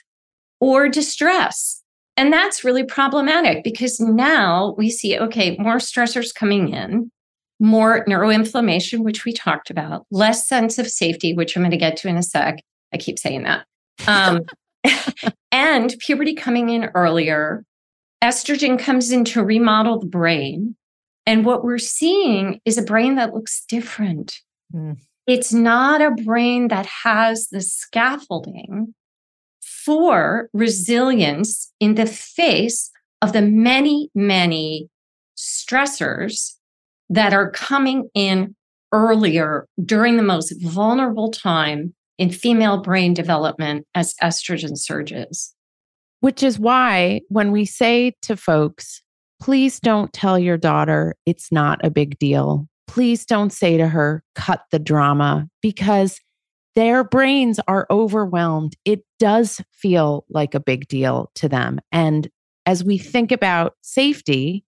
[0.60, 1.82] or distress.
[2.16, 7.10] And that's really problematic because now we see, okay, more stressors coming in,
[7.60, 11.96] more neuroinflammation, which we talked about, less sense of safety, which I'm going to get
[11.98, 12.62] to in a sec.
[12.92, 13.66] I keep saying that.
[14.06, 14.40] Um,
[15.52, 17.64] and puberty coming in earlier.
[18.24, 20.74] Estrogen comes in to remodel the brain.
[21.26, 24.38] And what we're seeing is a brain that looks different.
[24.74, 24.96] Mm.
[25.26, 28.94] It's not a brain that has the scaffolding
[29.86, 32.90] for resilience in the face
[33.22, 34.88] of the many, many
[35.38, 36.54] stressors
[37.08, 38.56] that are coming in
[38.92, 45.54] earlier during the most vulnerable time in female brain development as estrogen surges.
[46.20, 49.02] Which is why when we say to folks,
[49.40, 52.66] please don't tell your daughter it's not a big deal.
[52.88, 56.18] Please don't say to her, cut the drama, because
[56.76, 58.76] their brains are overwhelmed.
[58.84, 61.80] It does feel like a big deal to them.
[61.90, 62.28] And
[62.66, 64.64] as we think about safety,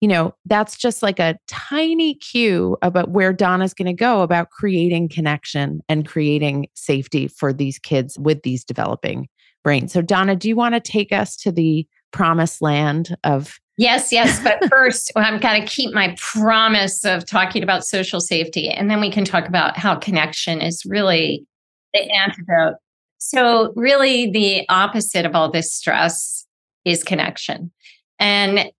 [0.00, 4.50] you know, that's just like a tiny cue about where Donna's going to go about
[4.50, 9.28] creating connection and creating safety for these kids with these developing
[9.62, 9.92] brains.
[9.92, 14.42] So, Donna, do you want to take us to the promised land of Yes, yes.
[14.42, 18.68] But first, I'm going to keep my promise of talking about social safety.
[18.68, 21.46] And then we can talk about how connection is really
[21.94, 22.76] the antidote.
[23.18, 26.44] So, really, the opposite of all this stress
[26.84, 27.70] is connection.
[28.18, 28.70] And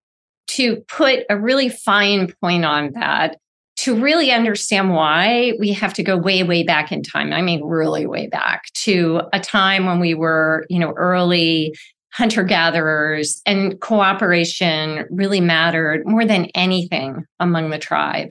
[0.48, 3.38] to put a really fine point on that,
[3.76, 7.64] to really understand why we have to go way way back in time i mean
[7.64, 11.74] really way back to a time when we were you know early
[12.14, 18.30] hunter gatherers and cooperation really mattered more than anything among the tribe.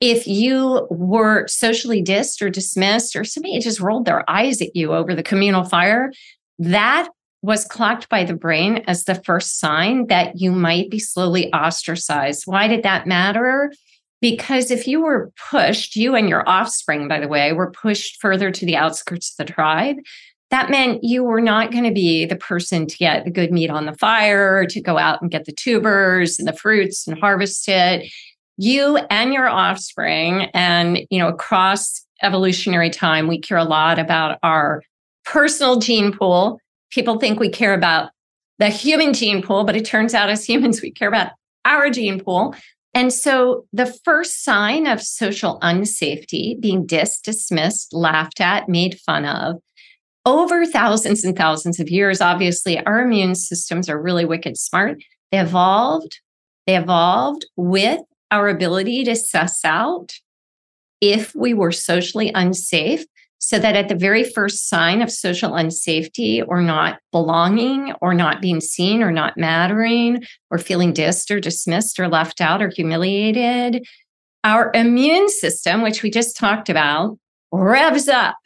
[0.00, 4.94] If you were socially dissed or dismissed or somebody just rolled their eyes at you
[4.94, 6.10] over the communal fire
[6.58, 7.08] that
[7.42, 12.42] was clocked by the brain as the first sign that you might be slowly ostracized.
[12.46, 13.72] Why did that matter?
[14.20, 18.50] Because if you were pushed, you and your offspring, by the way, were pushed further
[18.50, 19.96] to the outskirts of the tribe,
[20.50, 23.70] that meant you were not going to be the person to get the good meat
[23.70, 27.68] on the fire, to go out and get the tubers and the fruits and harvest
[27.68, 28.10] it.
[28.56, 34.38] You and your offspring, and you know, across evolutionary time, we care a lot about
[34.42, 34.82] our
[35.24, 36.60] personal gene pool.
[36.90, 38.10] People think we care about
[38.58, 41.30] the human gene pool, but it turns out as humans, we care about
[41.64, 42.54] our gene pool.
[42.92, 49.24] And so the first sign of social unsafety, being dissed, dismissed, laughed at, made fun
[49.24, 49.62] of,
[50.26, 55.02] over thousands and thousands of years, obviously, our immune systems are really wicked smart.
[55.32, 56.20] They evolved.
[56.66, 58.00] They evolved with
[58.30, 60.12] our ability to suss out
[61.00, 63.04] if we were socially unsafe
[63.38, 68.42] so that at the very first sign of social unsafety or not belonging or not
[68.42, 73.82] being seen or not mattering or feeling dissed or dismissed or left out or humiliated,
[74.44, 77.18] our immune system, which we just talked about,
[77.50, 78.36] revs up.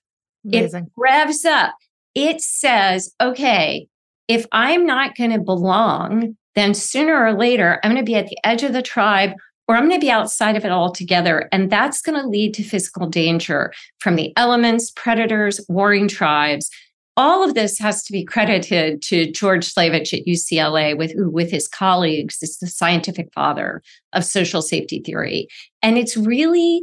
[0.45, 0.85] Amazing.
[0.85, 1.75] It revs up.
[2.15, 3.89] It says, okay,
[4.29, 8.29] if I'm not going to belong, then sooner or later, I'm going to be at
[8.29, 9.33] the edge of the tribe
[9.67, 11.49] or I'm going to be outside of it altogether.
[11.51, 16.71] And that's going to lead to physical danger from the elements, predators, warring tribes.
[17.17, 21.69] All of this has to be credited to George Slavich at UCLA with, with his
[21.69, 22.39] colleagues.
[22.41, 23.83] It's the scientific father
[24.13, 25.49] of social safety theory.
[25.81, 26.83] And it's really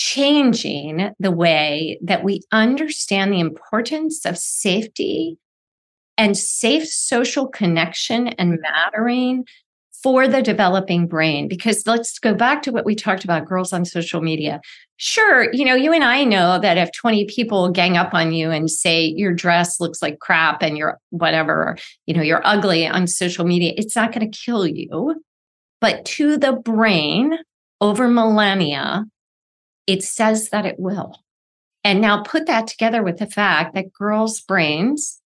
[0.00, 5.36] changing the way that we understand the importance of safety
[6.16, 9.44] and safe social connection and mattering
[10.02, 11.48] for the developing brain.
[11.48, 14.62] Because let's go back to what we talked about girls on social media.
[14.96, 18.50] Sure you know you and i know that if 20 people gang up on you
[18.50, 23.06] and say your dress looks like crap and you're whatever you know you're ugly on
[23.06, 25.22] social media it's not going to kill you.
[25.80, 27.38] But to the brain
[27.80, 29.04] over millennia
[29.86, 31.14] it says that it will
[31.82, 35.20] and now put that together with the fact that girls brains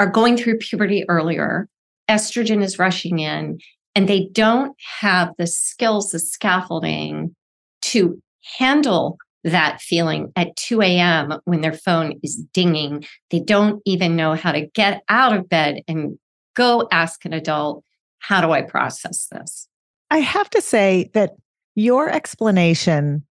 [0.00, 1.68] are going through puberty earlier
[2.08, 3.58] estrogen is rushing in
[3.94, 7.34] and they don't have the skills, the scaffolding
[7.82, 8.20] to
[8.58, 11.34] handle that feeling at 2 a.m.
[11.44, 13.04] when their phone is dinging.
[13.30, 16.18] They don't even know how to get out of bed and
[16.54, 17.84] go ask an adult,
[18.18, 19.68] How do I process this?
[20.10, 21.32] I have to say that
[21.74, 23.24] your explanation,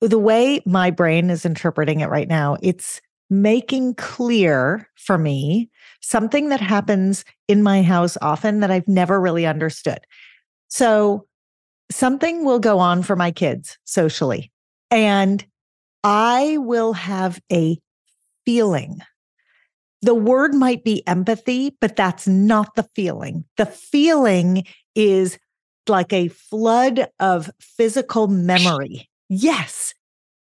[0.00, 5.70] the way my brain is interpreting it right now, it's making clear for me
[6.00, 10.00] something that happens in my house often that I've never really understood.
[10.68, 11.26] So
[11.90, 14.50] something will go on for my kids socially,
[14.90, 15.44] and
[16.02, 17.78] I will have a
[18.46, 19.00] feeling.
[20.02, 23.44] The word might be empathy, but that's not the feeling.
[23.58, 25.38] The feeling is
[25.86, 29.09] like a flood of physical memory.
[29.30, 29.94] Yes.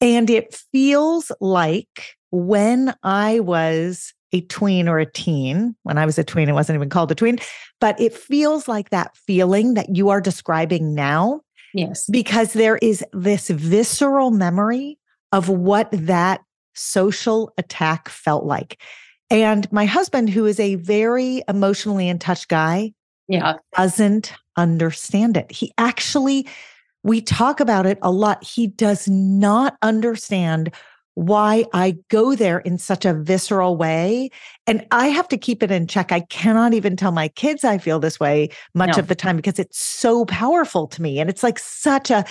[0.01, 5.75] And it feels like when I was a tween or a teen.
[5.83, 7.39] When I was a tween, it wasn't even called a tween,
[7.81, 11.41] but it feels like that feeling that you are describing now.
[11.75, 12.07] Yes.
[12.11, 14.99] Because there is this visceral memory
[15.33, 16.43] of what that
[16.75, 18.81] social attack felt like.
[19.31, 22.93] And my husband, who is a very emotionally in touch guy,
[23.29, 23.55] yeah.
[23.77, 25.51] doesn't understand it.
[25.51, 26.47] He actually,
[27.07, 28.43] we talk about it a lot.
[28.43, 30.75] He does not understand
[31.15, 34.29] why I go there in such a visceral way.
[34.67, 36.11] And I have to keep it in check.
[36.11, 38.99] I cannot even tell my kids I feel this way much no.
[38.99, 41.21] of the time because it's so powerful to me.
[41.21, 42.25] And it's like such a,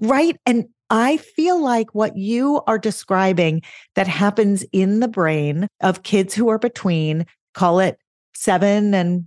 [0.00, 0.36] right?
[0.44, 3.62] And I feel like what you are describing
[3.94, 7.24] that happens in the brain of kids who are between,
[7.54, 7.98] call it
[8.34, 9.26] seven and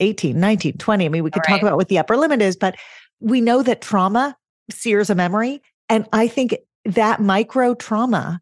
[0.00, 1.04] 18, 19, 20.
[1.04, 2.76] I mean, we could talk about what the upper limit is, but
[3.20, 4.36] we know that trauma
[4.70, 5.62] sears a memory.
[5.88, 8.40] And I think that micro trauma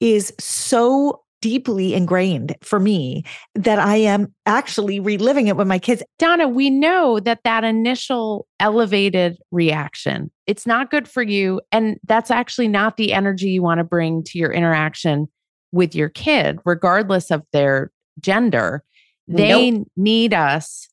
[0.00, 3.22] is so deeply ingrained for me
[3.54, 6.02] that I am actually reliving it with my kids.
[6.18, 11.60] Donna, we know that that initial elevated reaction, it's not good for you.
[11.70, 15.28] And that's actually not the energy you want to bring to your interaction
[15.70, 18.82] with your kid, regardless of their gender.
[19.28, 19.86] They nope.
[19.96, 20.88] need us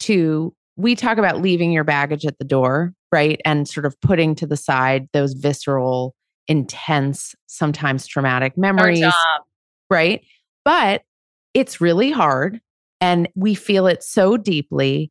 [0.00, 3.40] to, we talk about leaving your baggage at the door, right?
[3.44, 6.14] And sort of putting to the side those visceral,
[6.46, 9.04] intense, sometimes traumatic memories
[9.90, 10.22] right?
[10.64, 11.02] But
[11.54, 12.60] it's really hard
[13.00, 15.10] and we feel it so deeply.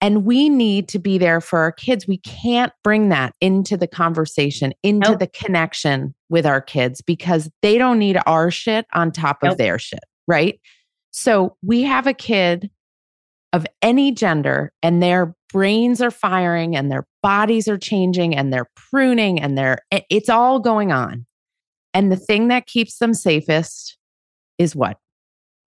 [0.00, 2.06] And we need to be there for our kids.
[2.06, 5.18] We can't bring that into the conversation, into nope.
[5.18, 9.52] the connection with our kids because they don't need our shit on top nope.
[9.52, 10.04] of their shit.
[10.28, 10.60] Right.
[11.10, 12.70] So we have a kid
[13.52, 18.68] of any gender and their brains are firing and their bodies are changing and they're
[18.74, 19.78] pruning and they're,
[20.10, 21.24] it's all going on.
[21.94, 23.96] And the thing that keeps them safest
[24.58, 24.98] is what?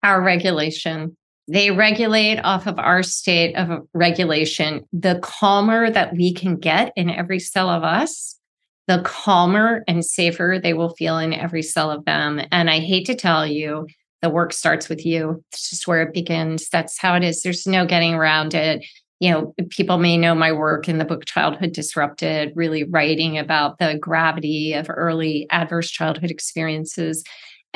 [0.03, 1.15] Our regulation.
[1.47, 4.85] They regulate off of our state of regulation.
[4.91, 8.37] The calmer that we can get in every cell of us,
[8.87, 12.41] the calmer and safer they will feel in every cell of them.
[12.51, 13.87] And I hate to tell you,
[14.21, 15.43] the work starts with you.
[15.51, 16.69] It's just where it begins.
[16.69, 17.43] That's how it is.
[17.43, 18.85] There's no getting around it.
[19.19, 23.79] You know, people may know my work in the book Childhood Disrupted, really writing about
[23.79, 27.23] the gravity of early adverse childhood experiences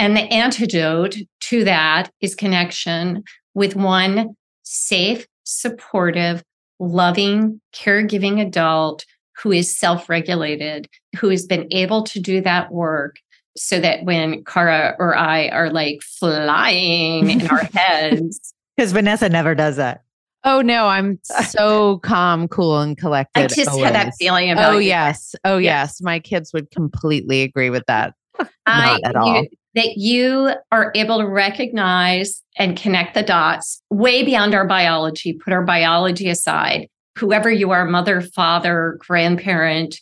[0.01, 3.23] and the antidote to that is connection
[3.53, 6.43] with one safe, supportive,
[6.79, 9.05] loving, caregiving adult
[9.37, 10.87] who is self regulated,
[11.17, 13.17] who has been able to do that work
[13.58, 18.54] so that when Cara or I are like flying in our heads.
[18.76, 20.04] Because Vanessa never does that.
[20.43, 23.43] Oh no, I'm so calm, cool, and collected.
[23.43, 23.86] I just always.
[23.86, 24.74] had that feeling about.
[24.74, 24.88] Oh you.
[24.88, 26.02] yes, oh yes.
[26.02, 28.14] My kids would completely agree with that.
[28.68, 29.43] Not at all.
[29.43, 35.34] You, that you are able to recognize and connect the dots way beyond our biology,
[35.34, 39.99] put our biology aside, whoever you are, mother, father, grandparent,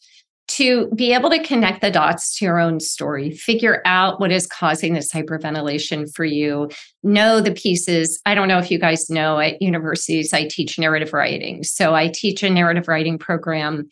[0.49, 4.47] to be able to connect the dots to your own story, figure out what is
[4.47, 6.69] causing this hyperventilation for you,
[7.03, 8.19] know the pieces.
[8.25, 11.63] I don't know if you guys know at universities, I teach narrative writing.
[11.63, 13.89] So I teach a narrative writing program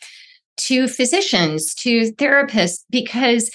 [0.57, 3.51] to physicians, to therapists, because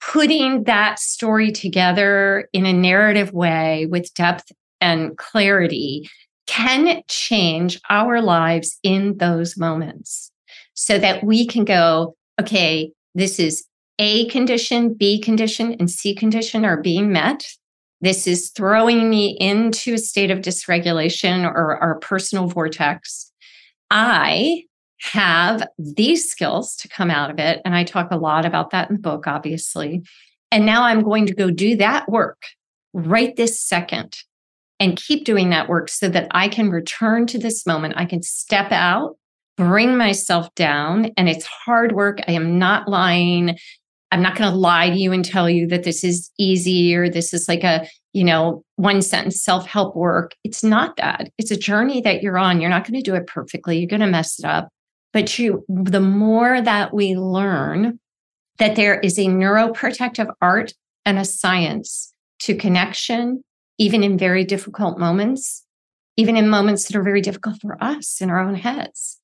[0.00, 4.50] putting that story together in a narrative way with depth
[4.80, 6.08] and clarity
[6.46, 10.30] can change our lives in those moments
[10.74, 13.64] so that we can go, okay, this is
[13.98, 17.44] A condition, B condition, and C condition are being met.
[18.00, 23.32] This is throwing me into a state of dysregulation or our personal vortex.
[23.90, 24.64] I
[25.00, 27.60] have these skills to come out of it.
[27.64, 30.02] And I talk a lot about that in the book, obviously.
[30.50, 32.42] And now I'm going to go do that work
[32.92, 34.16] right this second
[34.78, 37.94] and keep doing that work so that I can return to this moment.
[37.96, 39.16] I can step out,
[39.56, 42.20] bring myself down, and it's hard work.
[42.28, 43.56] I am not lying.
[44.12, 47.08] I'm not going to lie to you and tell you that this is easy or
[47.08, 50.34] this is like a, you know, one sentence self help work.
[50.44, 51.28] It's not that.
[51.38, 52.60] It's a journey that you're on.
[52.60, 53.78] You're not going to do it perfectly.
[53.78, 54.68] You're going to mess it up.
[55.12, 57.98] But you, the more that we learn
[58.58, 60.72] that there is a neuroprotective art
[61.04, 63.42] and a science to connection,
[63.78, 65.64] even in very difficult moments,
[66.16, 69.20] even in moments that are very difficult for us in our own heads.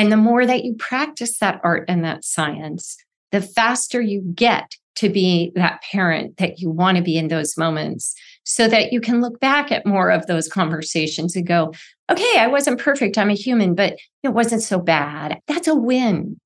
[0.00, 2.96] And the more that you practice that art and that science,
[3.32, 7.58] the faster you get to be that parent that you want to be in those
[7.58, 11.74] moments so that you can look back at more of those conversations and go,
[12.10, 13.18] okay, I wasn't perfect.
[13.18, 15.38] I'm a human, but it wasn't so bad.
[15.46, 16.40] That's a win.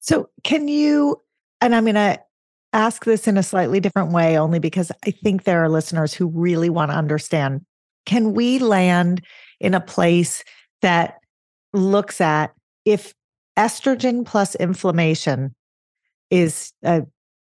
[0.00, 1.20] So, can you,
[1.60, 2.18] and I'm going to
[2.72, 6.28] ask this in a slightly different way, only because I think there are listeners who
[6.28, 7.66] really want to understand.
[8.06, 9.20] Can we land
[9.60, 10.42] in a place
[10.80, 11.18] that
[11.74, 12.54] looks at
[12.84, 13.14] if
[13.56, 15.54] estrogen plus inflammation
[16.30, 17.02] is a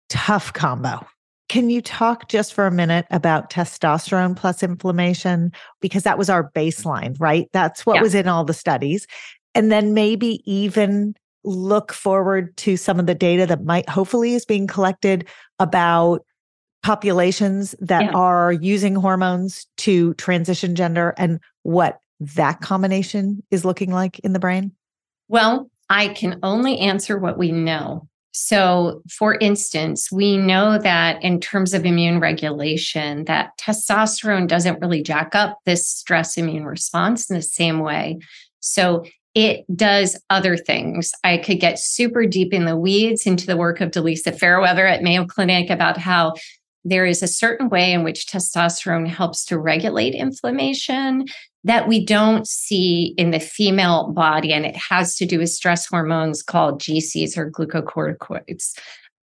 [0.09, 1.07] tough combo?
[1.49, 5.53] Can you talk just for a minute about testosterone plus inflammation?
[5.81, 7.49] Because that was our baseline, right?
[7.53, 8.03] That's what yeah.
[8.03, 9.07] was in all the studies.
[9.55, 11.15] And then maybe even
[11.45, 15.29] look forward to some of the data that might hopefully is being collected
[15.59, 16.25] about
[16.83, 18.13] populations that yeah.
[18.13, 24.39] are using hormones to transition gender and what that combination is looking like in the
[24.39, 24.73] brain?
[25.29, 28.09] Well, I can only answer what we know.
[28.37, 35.03] So, for instance, we know that in terms of immune regulation, that testosterone doesn't really
[35.03, 38.19] jack up this stress immune response in the same way.
[38.59, 39.05] So,
[39.35, 41.13] it does other things.
[41.25, 45.03] I could get super deep in the weeds into the work of Delisa Fairweather at
[45.03, 46.35] Mayo Clinic about how
[46.85, 51.25] there is a certain way in which testosterone helps to regulate inflammation
[51.65, 54.53] that we don't see in the female body.
[54.53, 58.79] And it has to do with stress hormones called GCs or glucocorticoids.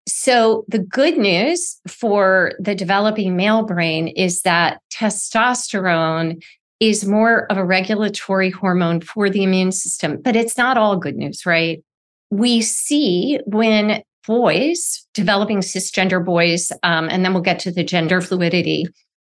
[0.09, 6.43] So, the good news for the developing male brain is that testosterone
[6.81, 11.17] is more of a regulatory hormone for the immune system, but it's not all good
[11.17, 11.83] news, right?
[12.31, 18.21] We see when boys, developing cisgender boys, um, and then we'll get to the gender
[18.21, 18.87] fluidity,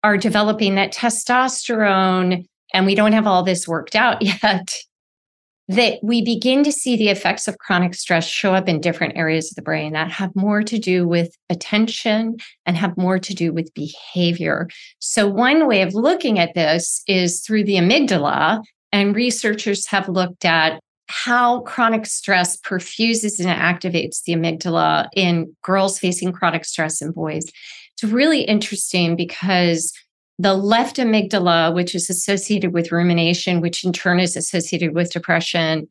[0.04, 4.74] are developing that testosterone, and we don't have all this worked out yet,
[5.68, 9.50] that we begin to see the effects of chronic stress show up in different areas
[9.50, 13.52] of the brain that have more to do with attention and have more to do
[13.52, 14.68] with behavior.
[14.98, 18.62] So, one way of looking at this is through the amygdala,
[18.92, 25.98] and researchers have looked at how chronic stress perfuses and activates the amygdala in girls
[25.98, 27.44] facing chronic stress and boys.
[27.94, 29.92] It's really interesting because
[30.38, 35.86] the left amygdala, which is associated with rumination, which in turn is associated with depression,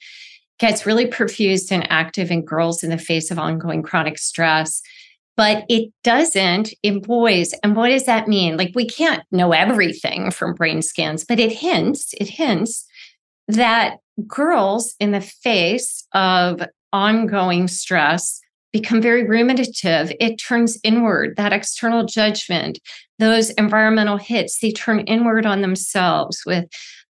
[0.60, 4.82] gets really perfused and active in girls in the face of ongoing chronic stress.
[5.38, 7.54] But it doesn't in boys.
[7.64, 8.58] And what does that mean?
[8.58, 12.86] Like, we can't know everything from brain scans, but it hints, it hints
[13.48, 16.62] that girls in the face of
[16.94, 18.40] ongoing stress
[18.72, 20.16] become very ruminative.
[20.20, 22.80] It turns inward, that external judgment,
[23.22, 26.66] those environmental hits, they turn inward on themselves with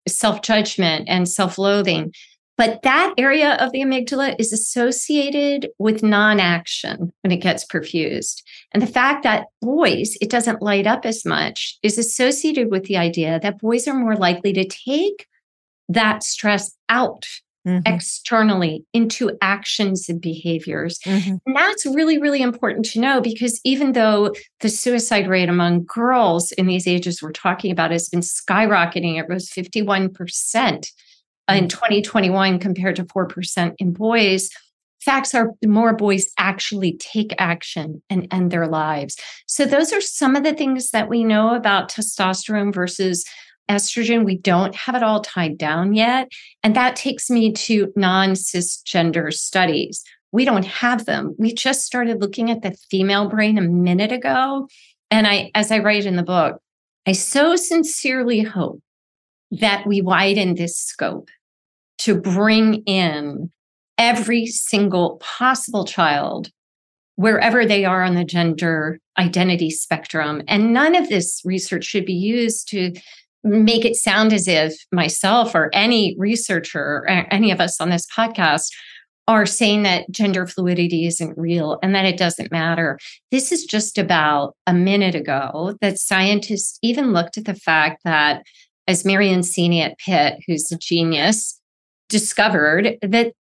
[0.09, 2.13] self judgment and self loathing.
[2.59, 8.43] But that area of the amygdala is associated with non action when it gets perfused.
[8.73, 12.99] And the fact that boys, it doesn't light up as much, is associated with the
[12.99, 15.27] idea that boys are more likely to take
[15.89, 17.27] that stress out
[17.67, 17.81] mm-hmm.
[17.87, 20.99] externally into actions and behaviors.
[21.01, 21.37] Mm-hmm.
[21.47, 26.53] And that's really, really important to know because even though the suicide rate among girls
[26.53, 31.57] in these ages we're talking about has been skyrocketing, it rose 51% mm-hmm.
[31.57, 34.51] in 2021 compared to 4% in boys.
[35.01, 39.17] Facts are more boys actually take action and end their lives.
[39.47, 43.25] So, those are some of the things that we know about testosterone versus
[43.71, 46.29] estrogen, we don't have it all tied down yet.
[46.63, 50.03] And that takes me to non cisgender studies.
[50.33, 51.35] We don't have them.
[51.39, 54.69] We just started looking at the female brain a minute ago.
[55.11, 56.61] And I, as I write in the book,
[57.07, 58.83] I so sincerely hope
[59.51, 61.29] that we widen this scope
[61.99, 63.51] to bring in
[63.99, 66.51] every single possible child
[67.17, 70.43] wherever they are on the gender identity spectrum.
[70.49, 72.95] And none of this research should be used to
[73.43, 78.07] make it sound as if myself or any researcher or any of us on this
[78.15, 78.69] podcast
[79.29, 82.99] are saying that gender fluidity isn't real and that it doesn't matter.
[83.31, 88.43] This is just about a minute ago that scientists even looked at the fact that,
[88.89, 91.61] as Mary Uncini at Pitt, who's a genius,
[92.09, 93.33] discovered that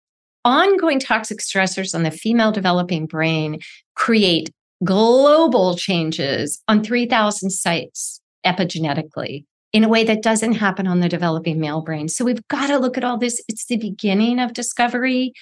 [0.44, 3.58] ongoing toxic stressors on the female developing brain
[3.96, 4.48] create
[4.84, 11.60] global changes on 3,000 sites epigenetically in a way that doesn't happen on the developing
[11.60, 12.08] male brain.
[12.08, 13.42] So we've got to look at all this.
[13.48, 15.32] It's the beginning of discovery.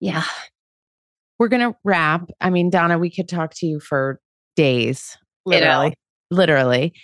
[0.00, 0.24] Yeah.
[1.38, 2.30] We're going to wrap.
[2.40, 4.20] I mean, Donna, we could talk to you for
[4.56, 5.94] days, literally.
[6.30, 6.94] Literally.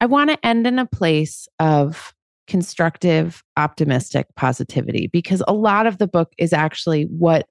[0.00, 2.12] I want to end in a place of
[2.48, 7.46] constructive, optimistic positivity because a lot of the book is actually what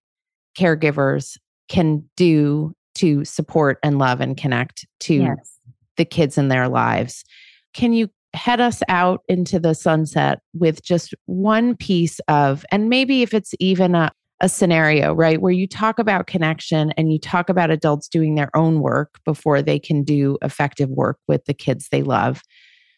[0.57, 1.37] caregivers
[1.69, 5.57] can do to support and love and connect to yes.
[5.95, 7.23] the kids in their lives.
[7.73, 13.21] Can you head us out into the sunset with just one piece of, and maybe
[13.21, 17.49] if it's even a, a scenario, right, where you talk about connection and you talk
[17.49, 21.89] about adults doing their own work before they can do effective work with the kids
[21.91, 22.41] they love.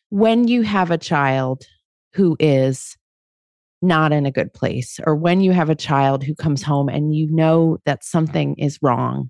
[0.10, 1.64] When you have a child
[2.14, 2.96] who is
[3.82, 7.14] not in a good place, or when you have a child who comes home and
[7.14, 9.30] you know that something is wrong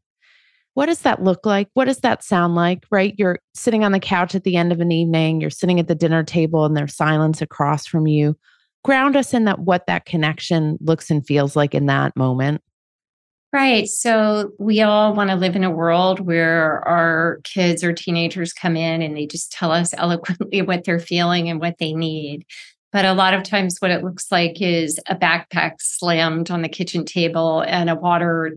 [0.74, 1.69] what does that look like?
[1.74, 2.86] What does that sound like?
[2.91, 3.13] Right?
[3.17, 5.95] You're sitting on the couch at the end of an evening, you're sitting at the
[5.95, 8.38] dinner table, and there's silence across from you.
[8.84, 12.61] Ground us in that what that connection looks and feels like in that moment.
[13.53, 13.88] Right.
[13.88, 18.76] So we all want to live in a world where our kids or teenagers come
[18.76, 22.47] in and they just tell us eloquently what they're feeling and what they need.
[22.94, 26.70] But a lot of times, what it looks like is a backpack slammed on the
[26.70, 28.56] kitchen table and a water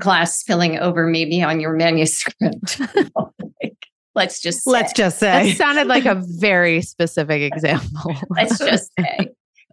[0.00, 2.80] glass spilling over maybe on your manuscript.
[4.14, 4.70] let's just say.
[4.70, 8.14] let's just say that sounded like a very specific example.
[8.30, 9.30] let's just say.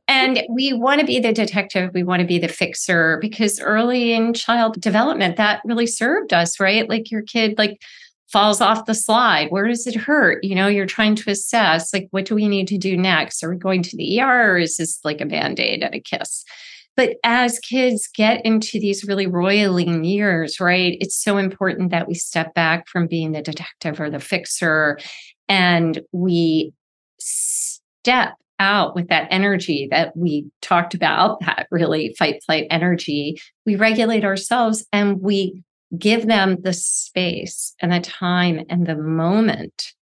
[0.08, 4.14] And we want to be the detective, we want to be the fixer because early
[4.14, 6.88] in child development, that really served us, right?
[6.88, 7.82] Like your kid, like
[8.36, 9.48] falls off the slide?
[9.50, 10.44] Where does it hurt?
[10.44, 13.42] You know, you're trying to assess like, what do we need to do next?
[13.42, 16.02] Are we going to the ER or is this like a band aid and a
[16.02, 16.44] kiss?
[16.98, 22.14] But as kids get into these really roiling years, right, it's so important that we
[22.14, 25.00] step back from being the detective or the fixer
[25.48, 26.74] and we
[27.22, 33.40] step out with that energy that we talked about, that really fight flight energy.
[33.66, 35.64] We regulate ourselves and we
[35.98, 39.94] give them the space and the time and the moment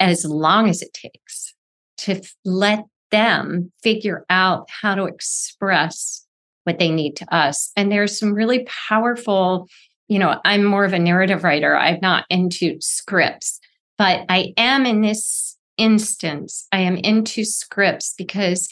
[0.00, 1.54] as long as it takes
[1.96, 6.26] to let them figure out how to express
[6.64, 7.70] what they need to us.
[7.76, 9.68] And there's some really powerful,
[10.08, 11.76] you know, I'm more of a narrative writer.
[11.76, 13.60] I'm not into scripts,
[13.96, 18.68] but I am in this instance, I am into scripts because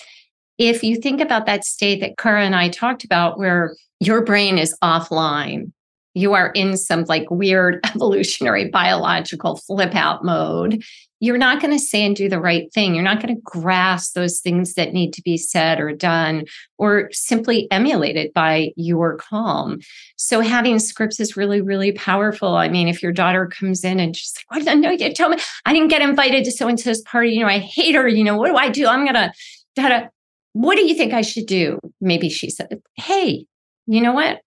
[0.59, 4.59] if you think about that state that Cara and I talked about, where your brain
[4.59, 5.73] is offline,
[6.15, 10.83] you are in some like weird evolutionary biological flip out mode
[11.23, 12.97] you're not going to say and do the right thing.
[12.97, 16.47] You're not going to grasp those things that need to be said or done
[16.79, 19.79] or simply emulated by your calm.
[20.17, 22.57] So having scripts is really, really powerful.
[22.57, 25.37] I mean, if your daughter comes in and she's like, I know you tell me
[25.65, 27.31] I didn't get invited to so and so's party.
[27.31, 28.09] You know, I hate her.
[28.09, 28.89] You know, what do I do?
[28.89, 29.31] I'm going
[29.77, 30.11] to,
[30.55, 31.79] what do you think I should do?
[32.01, 33.47] Maybe she said, Hey,
[33.87, 34.41] you know what?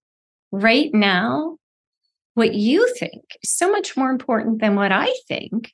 [0.62, 1.58] Right now,
[2.34, 5.72] what you think is so much more important than what I think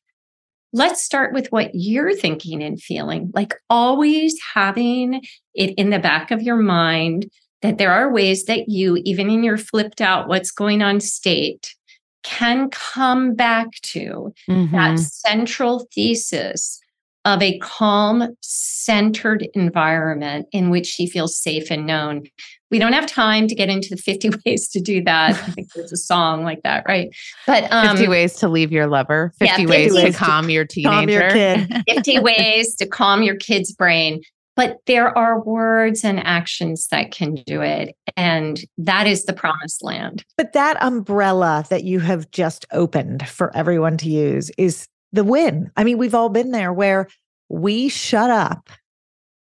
[0.74, 3.32] let's start with what you're thinking and feeling.
[3.34, 5.22] Like always having
[5.54, 7.30] it in the back of your mind
[7.62, 11.76] that there are ways that you, even in your flipped out, what's going on state,
[12.24, 14.76] can come back to mm-hmm.
[14.76, 16.80] that central thesis
[17.26, 22.24] of a calm, centered environment in which she feels safe and known.
[22.72, 25.32] We don't have time to get into the 50 ways to do that.
[25.32, 27.10] I think there's a song like that, right?
[27.46, 30.50] But um, 50 ways to leave your lover, 50, yeah, 50 ways, ways, to calm
[30.50, 31.84] your teenager, calm your kid.
[31.90, 34.22] 50 ways to calm your kid's brain.
[34.56, 37.96] But there are words and actions that can do it.
[38.18, 40.26] And that is the promised land.
[40.38, 45.72] But that umbrella that you have just opened for everyone to use is the win.
[45.78, 47.08] I mean, we've all been there where
[47.50, 48.70] we shut up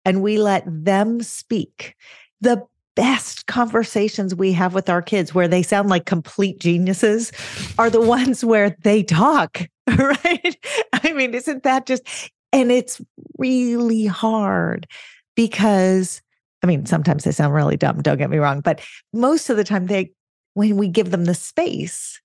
[0.06, 1.96] and we let them speak.
[2.42, 2.64] The
[3.00, 7.32] best conversations we have with our kids, where they sound like complete geniuses,
[7.78, 10.58] are the ones where they talk, right?
[10.92, 12.04] I mean, isn't that just,
[12.52, 13.00] and it's
[13.38, 14.86] really hard
[15.34, 16.22] because,
[16.62, 18.82] I mean, sometimes they sound really dumb, don't get me wrong, but
[19.14, 20.12] most of the time, they,
[20.56, 22.20] when we give them the space,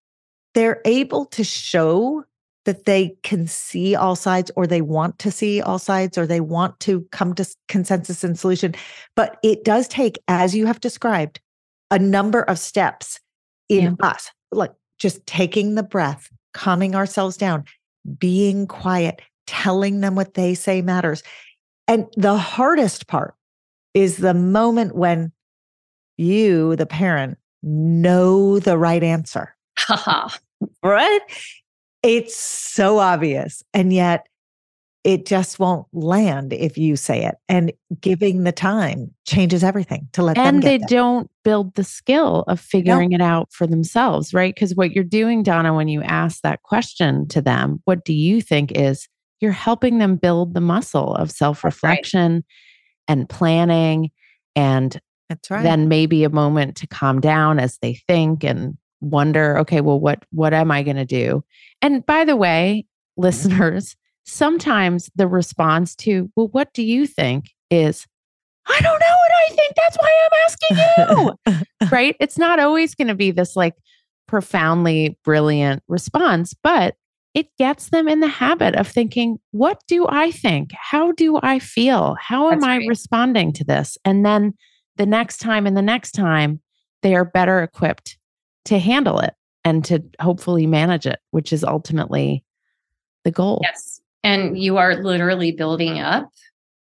[0.55, 2.25] they're able to show
[2.65, 6.41] that they can see all sides or they want to see all sides or they
[6.41, 8.75] want to come to consensus and solution.
[9.15, 11.41] But it does take, as you have described,
[11.91, 13.21] a number of steps
[13.69, 14.09] in yeah.
[14.09, 17.65] us, like just taking the breath, calming ourselves down,
[18.19, 21.23] being quiet, telling them what they say matters.
[21.87, 23.35] And the hardest part
[23.93, 25.33] is the moment when
[26.17, 29.55] you, the parent, know the right answer.
[30.83, 31.21] right?
[32.05, 33.63] It's so obvious.
[33.73, 34.27] And yet
[35.05, 37.37] it just won't land if you say it.
[37.49, 40.55] And giving the time changes everything to let and them.
[40.55, 43.17] And they don't build the skill of figuring no.
[43.17, 44.55] it out for themselves, right?
[44.55, 48.41] Because what you're doing, Donna, when you ask that question to them, what do you
[48.41, 49.09] think is
[49.41, 52.45] you're helping them build the muscle of self reflection right.
[53.09, 54.11] and planning
[54.57, 55.63] and that's right.
[55.63, 60.25] Then maybe a moment to calm down as they think and wonder, okay, well, what
[60.31, 61.45] what am I going to do?
[61.83, 63.23] And by the way, mm-hmm.
[63.23, 68.07] listeners, sometimes the response to, well, what do you think is,
[68.67, 69.73] I don't know what I think.
[69.77, 71.89] That's why I'm asking you.
[71.93, 72.17] right?
[72.19, 73.75] It's not always going to be this like
[74.27, 76.95] profoundly brilliant response, but
[77.35, 80.71] it gets them in the habit of thinking, what do I think?
[80.73, 82.17] How do I feel?
[82.21, 83.99] How am I responding to this?
[84.05, 84.55] And then
[84.97, 86.61] the next time and the next time,
[87.03, 88.17] they are better equipped
[88.67, 89.35] to handle it
[89.65, 92.45] and to hopefully manage it, which is ultimately
[93.25, 93.61] the goal.
[93.63, 94.01] Yes.
[94.23, 96.31] And you are literally building up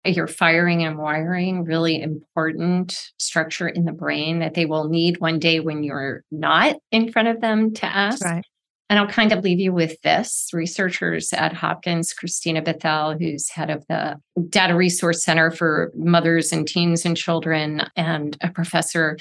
[0.05, 5.39] your firing and wiring, really important structure in the brain that they will need one
[5.39, 8.23] day when you're not in front of them to ask.
[8.23, 8.43] Right.
[8.89, 10.49] And I'll kind of leave you with this.
[10.51, 14.17] Researchers at Hopkins, Christina Bethell, who's head of the
[14.49, 19.17] Data Resource Center for Mothers and Teens and Children, and a professor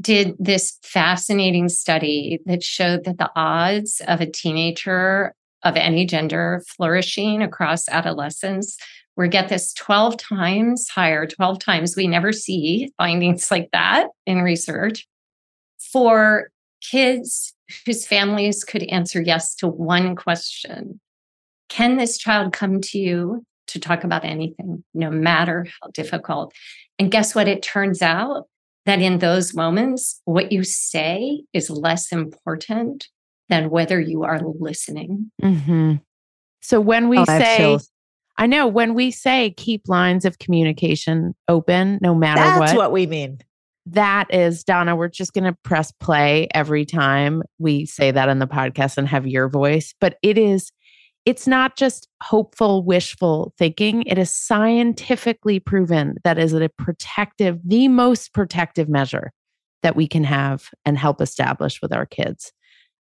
[0.00, 6.62] did this fascinating study that showed that the odds of a teenager of any gender
[6.66, 8.76] flourishing across adolescence
[9.16, 14.42] were get this 12 times higher 12 times we never see findings like that in
[14.42, 15.06] research
[15.78, 17.54] for kids
[17.86, 21.00] whose families could answer yes to one question
[21.68, 26.52] Can this child come to you to talk about anything, no matter how difficult?
[26.98, 27.48] And guess what?
[27.48, 28.46] It turns out
[28.86, 33.08] that in those moments, what you say is less important
[33.48, 35.30] than whether you are listening.
[35.42, 35.94] Mm-hmm.
[36.62, 37.90] So when we Oh, say, chills.
[38.36, 42.92] I know when we say keep lines of communication open, no matter That's what, what
[42.92, 43.38] we mean.
[43.86, 44.96] that is Donna.
[44.96, 49.06] We're just going to press play every time we say that in the podcast and
[49.08, 50.72] have your voice, but it is.
[51.26, 54.02] It's not just hopeful, wishful thinking.
[54.02, 59.32] It is scientifically proven that is a protective, the most protective measure
[59.82, 62.52] that we can have and help establish with our kids.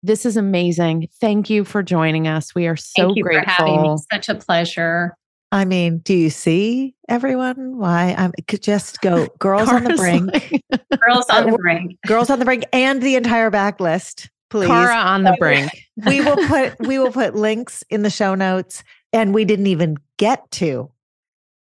[0.05, 1.09] This is amazing.
[1.21, 2.55] Thank you for joining us.
[2.55, 3.45] We are so Thank you grateful.
[3.45, 3.97] for having me.
[4.13, 5.17] Such a pleasure.
[5.53, 7.77] I mean, do you see everyone?
[7.79, 10.31] Why I'm could just go girls on the brink,
[11.07, 11.99] Girls on the brink.
[12.07, 14.29] girls on the brink, and the entire backlist.
[14.53, 15.71] Please, Cara on the brink.
[16.07, 19.97] we will put we will put links in the show notes, and we didn't even
[20.19, 20.91] get to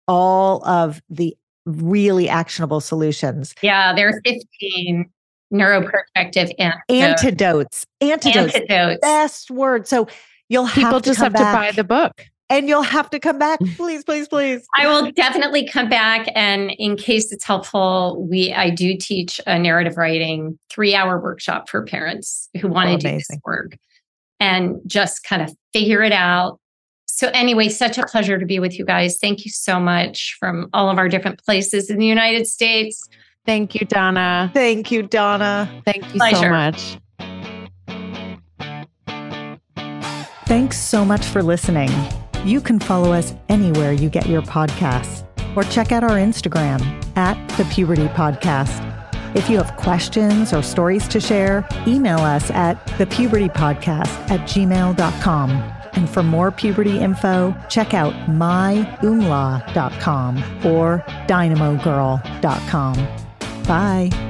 [0.09, 5.09] all of the really actionable solutions, Yeah, there are 15
[5.53, 6.83] neuroprotective antidotes.
[6.89, 8.99] Uh, antidotes, antidotes, Antidotes.
[9.03, 9.87] best word.
[9.87, 10.09] So
[10.49, 12.24] you'll have People to just have to buy the book.
[12.51, 13.74] And you'll have to come back, mm.
[13.76, 14.66] please, please, please.
[14.76, 19.59] I will definitely come back and in case it's helpful, we I do teach a
[19.59, 23.76] narrative writing 3-hour workshop for parents who want Oh, to do this work
[24.40, 26.59] and just kind of figure it out.
[27.07, 29.18] So anyway, such a pleasure to be with you guys.
[29.18, 33.03] Thank you so much from all of our different places in the United States.
[33.46, 34.51] Thank you, Donna.
[34.55, 35.82] Thank you, Donna.
[35.84, 36.98] Thank you so much.
[40.46, 41.90] Thanks so much for listening.
[42.45, 45.24] You can follow us anywhere you get your podcasts
[45.57, 46.80] or check out our Instagram
[47.16, 48.86] at the Puberty Podcast.
[49.36, 55.51] If you have questions or stories to share, email us at thepubertypodcast at gmail.com.
[55.93, 62.95] And for more puberty info, check out myumla.com or dynamogirl.com.
[63.64, 64.30] Bye.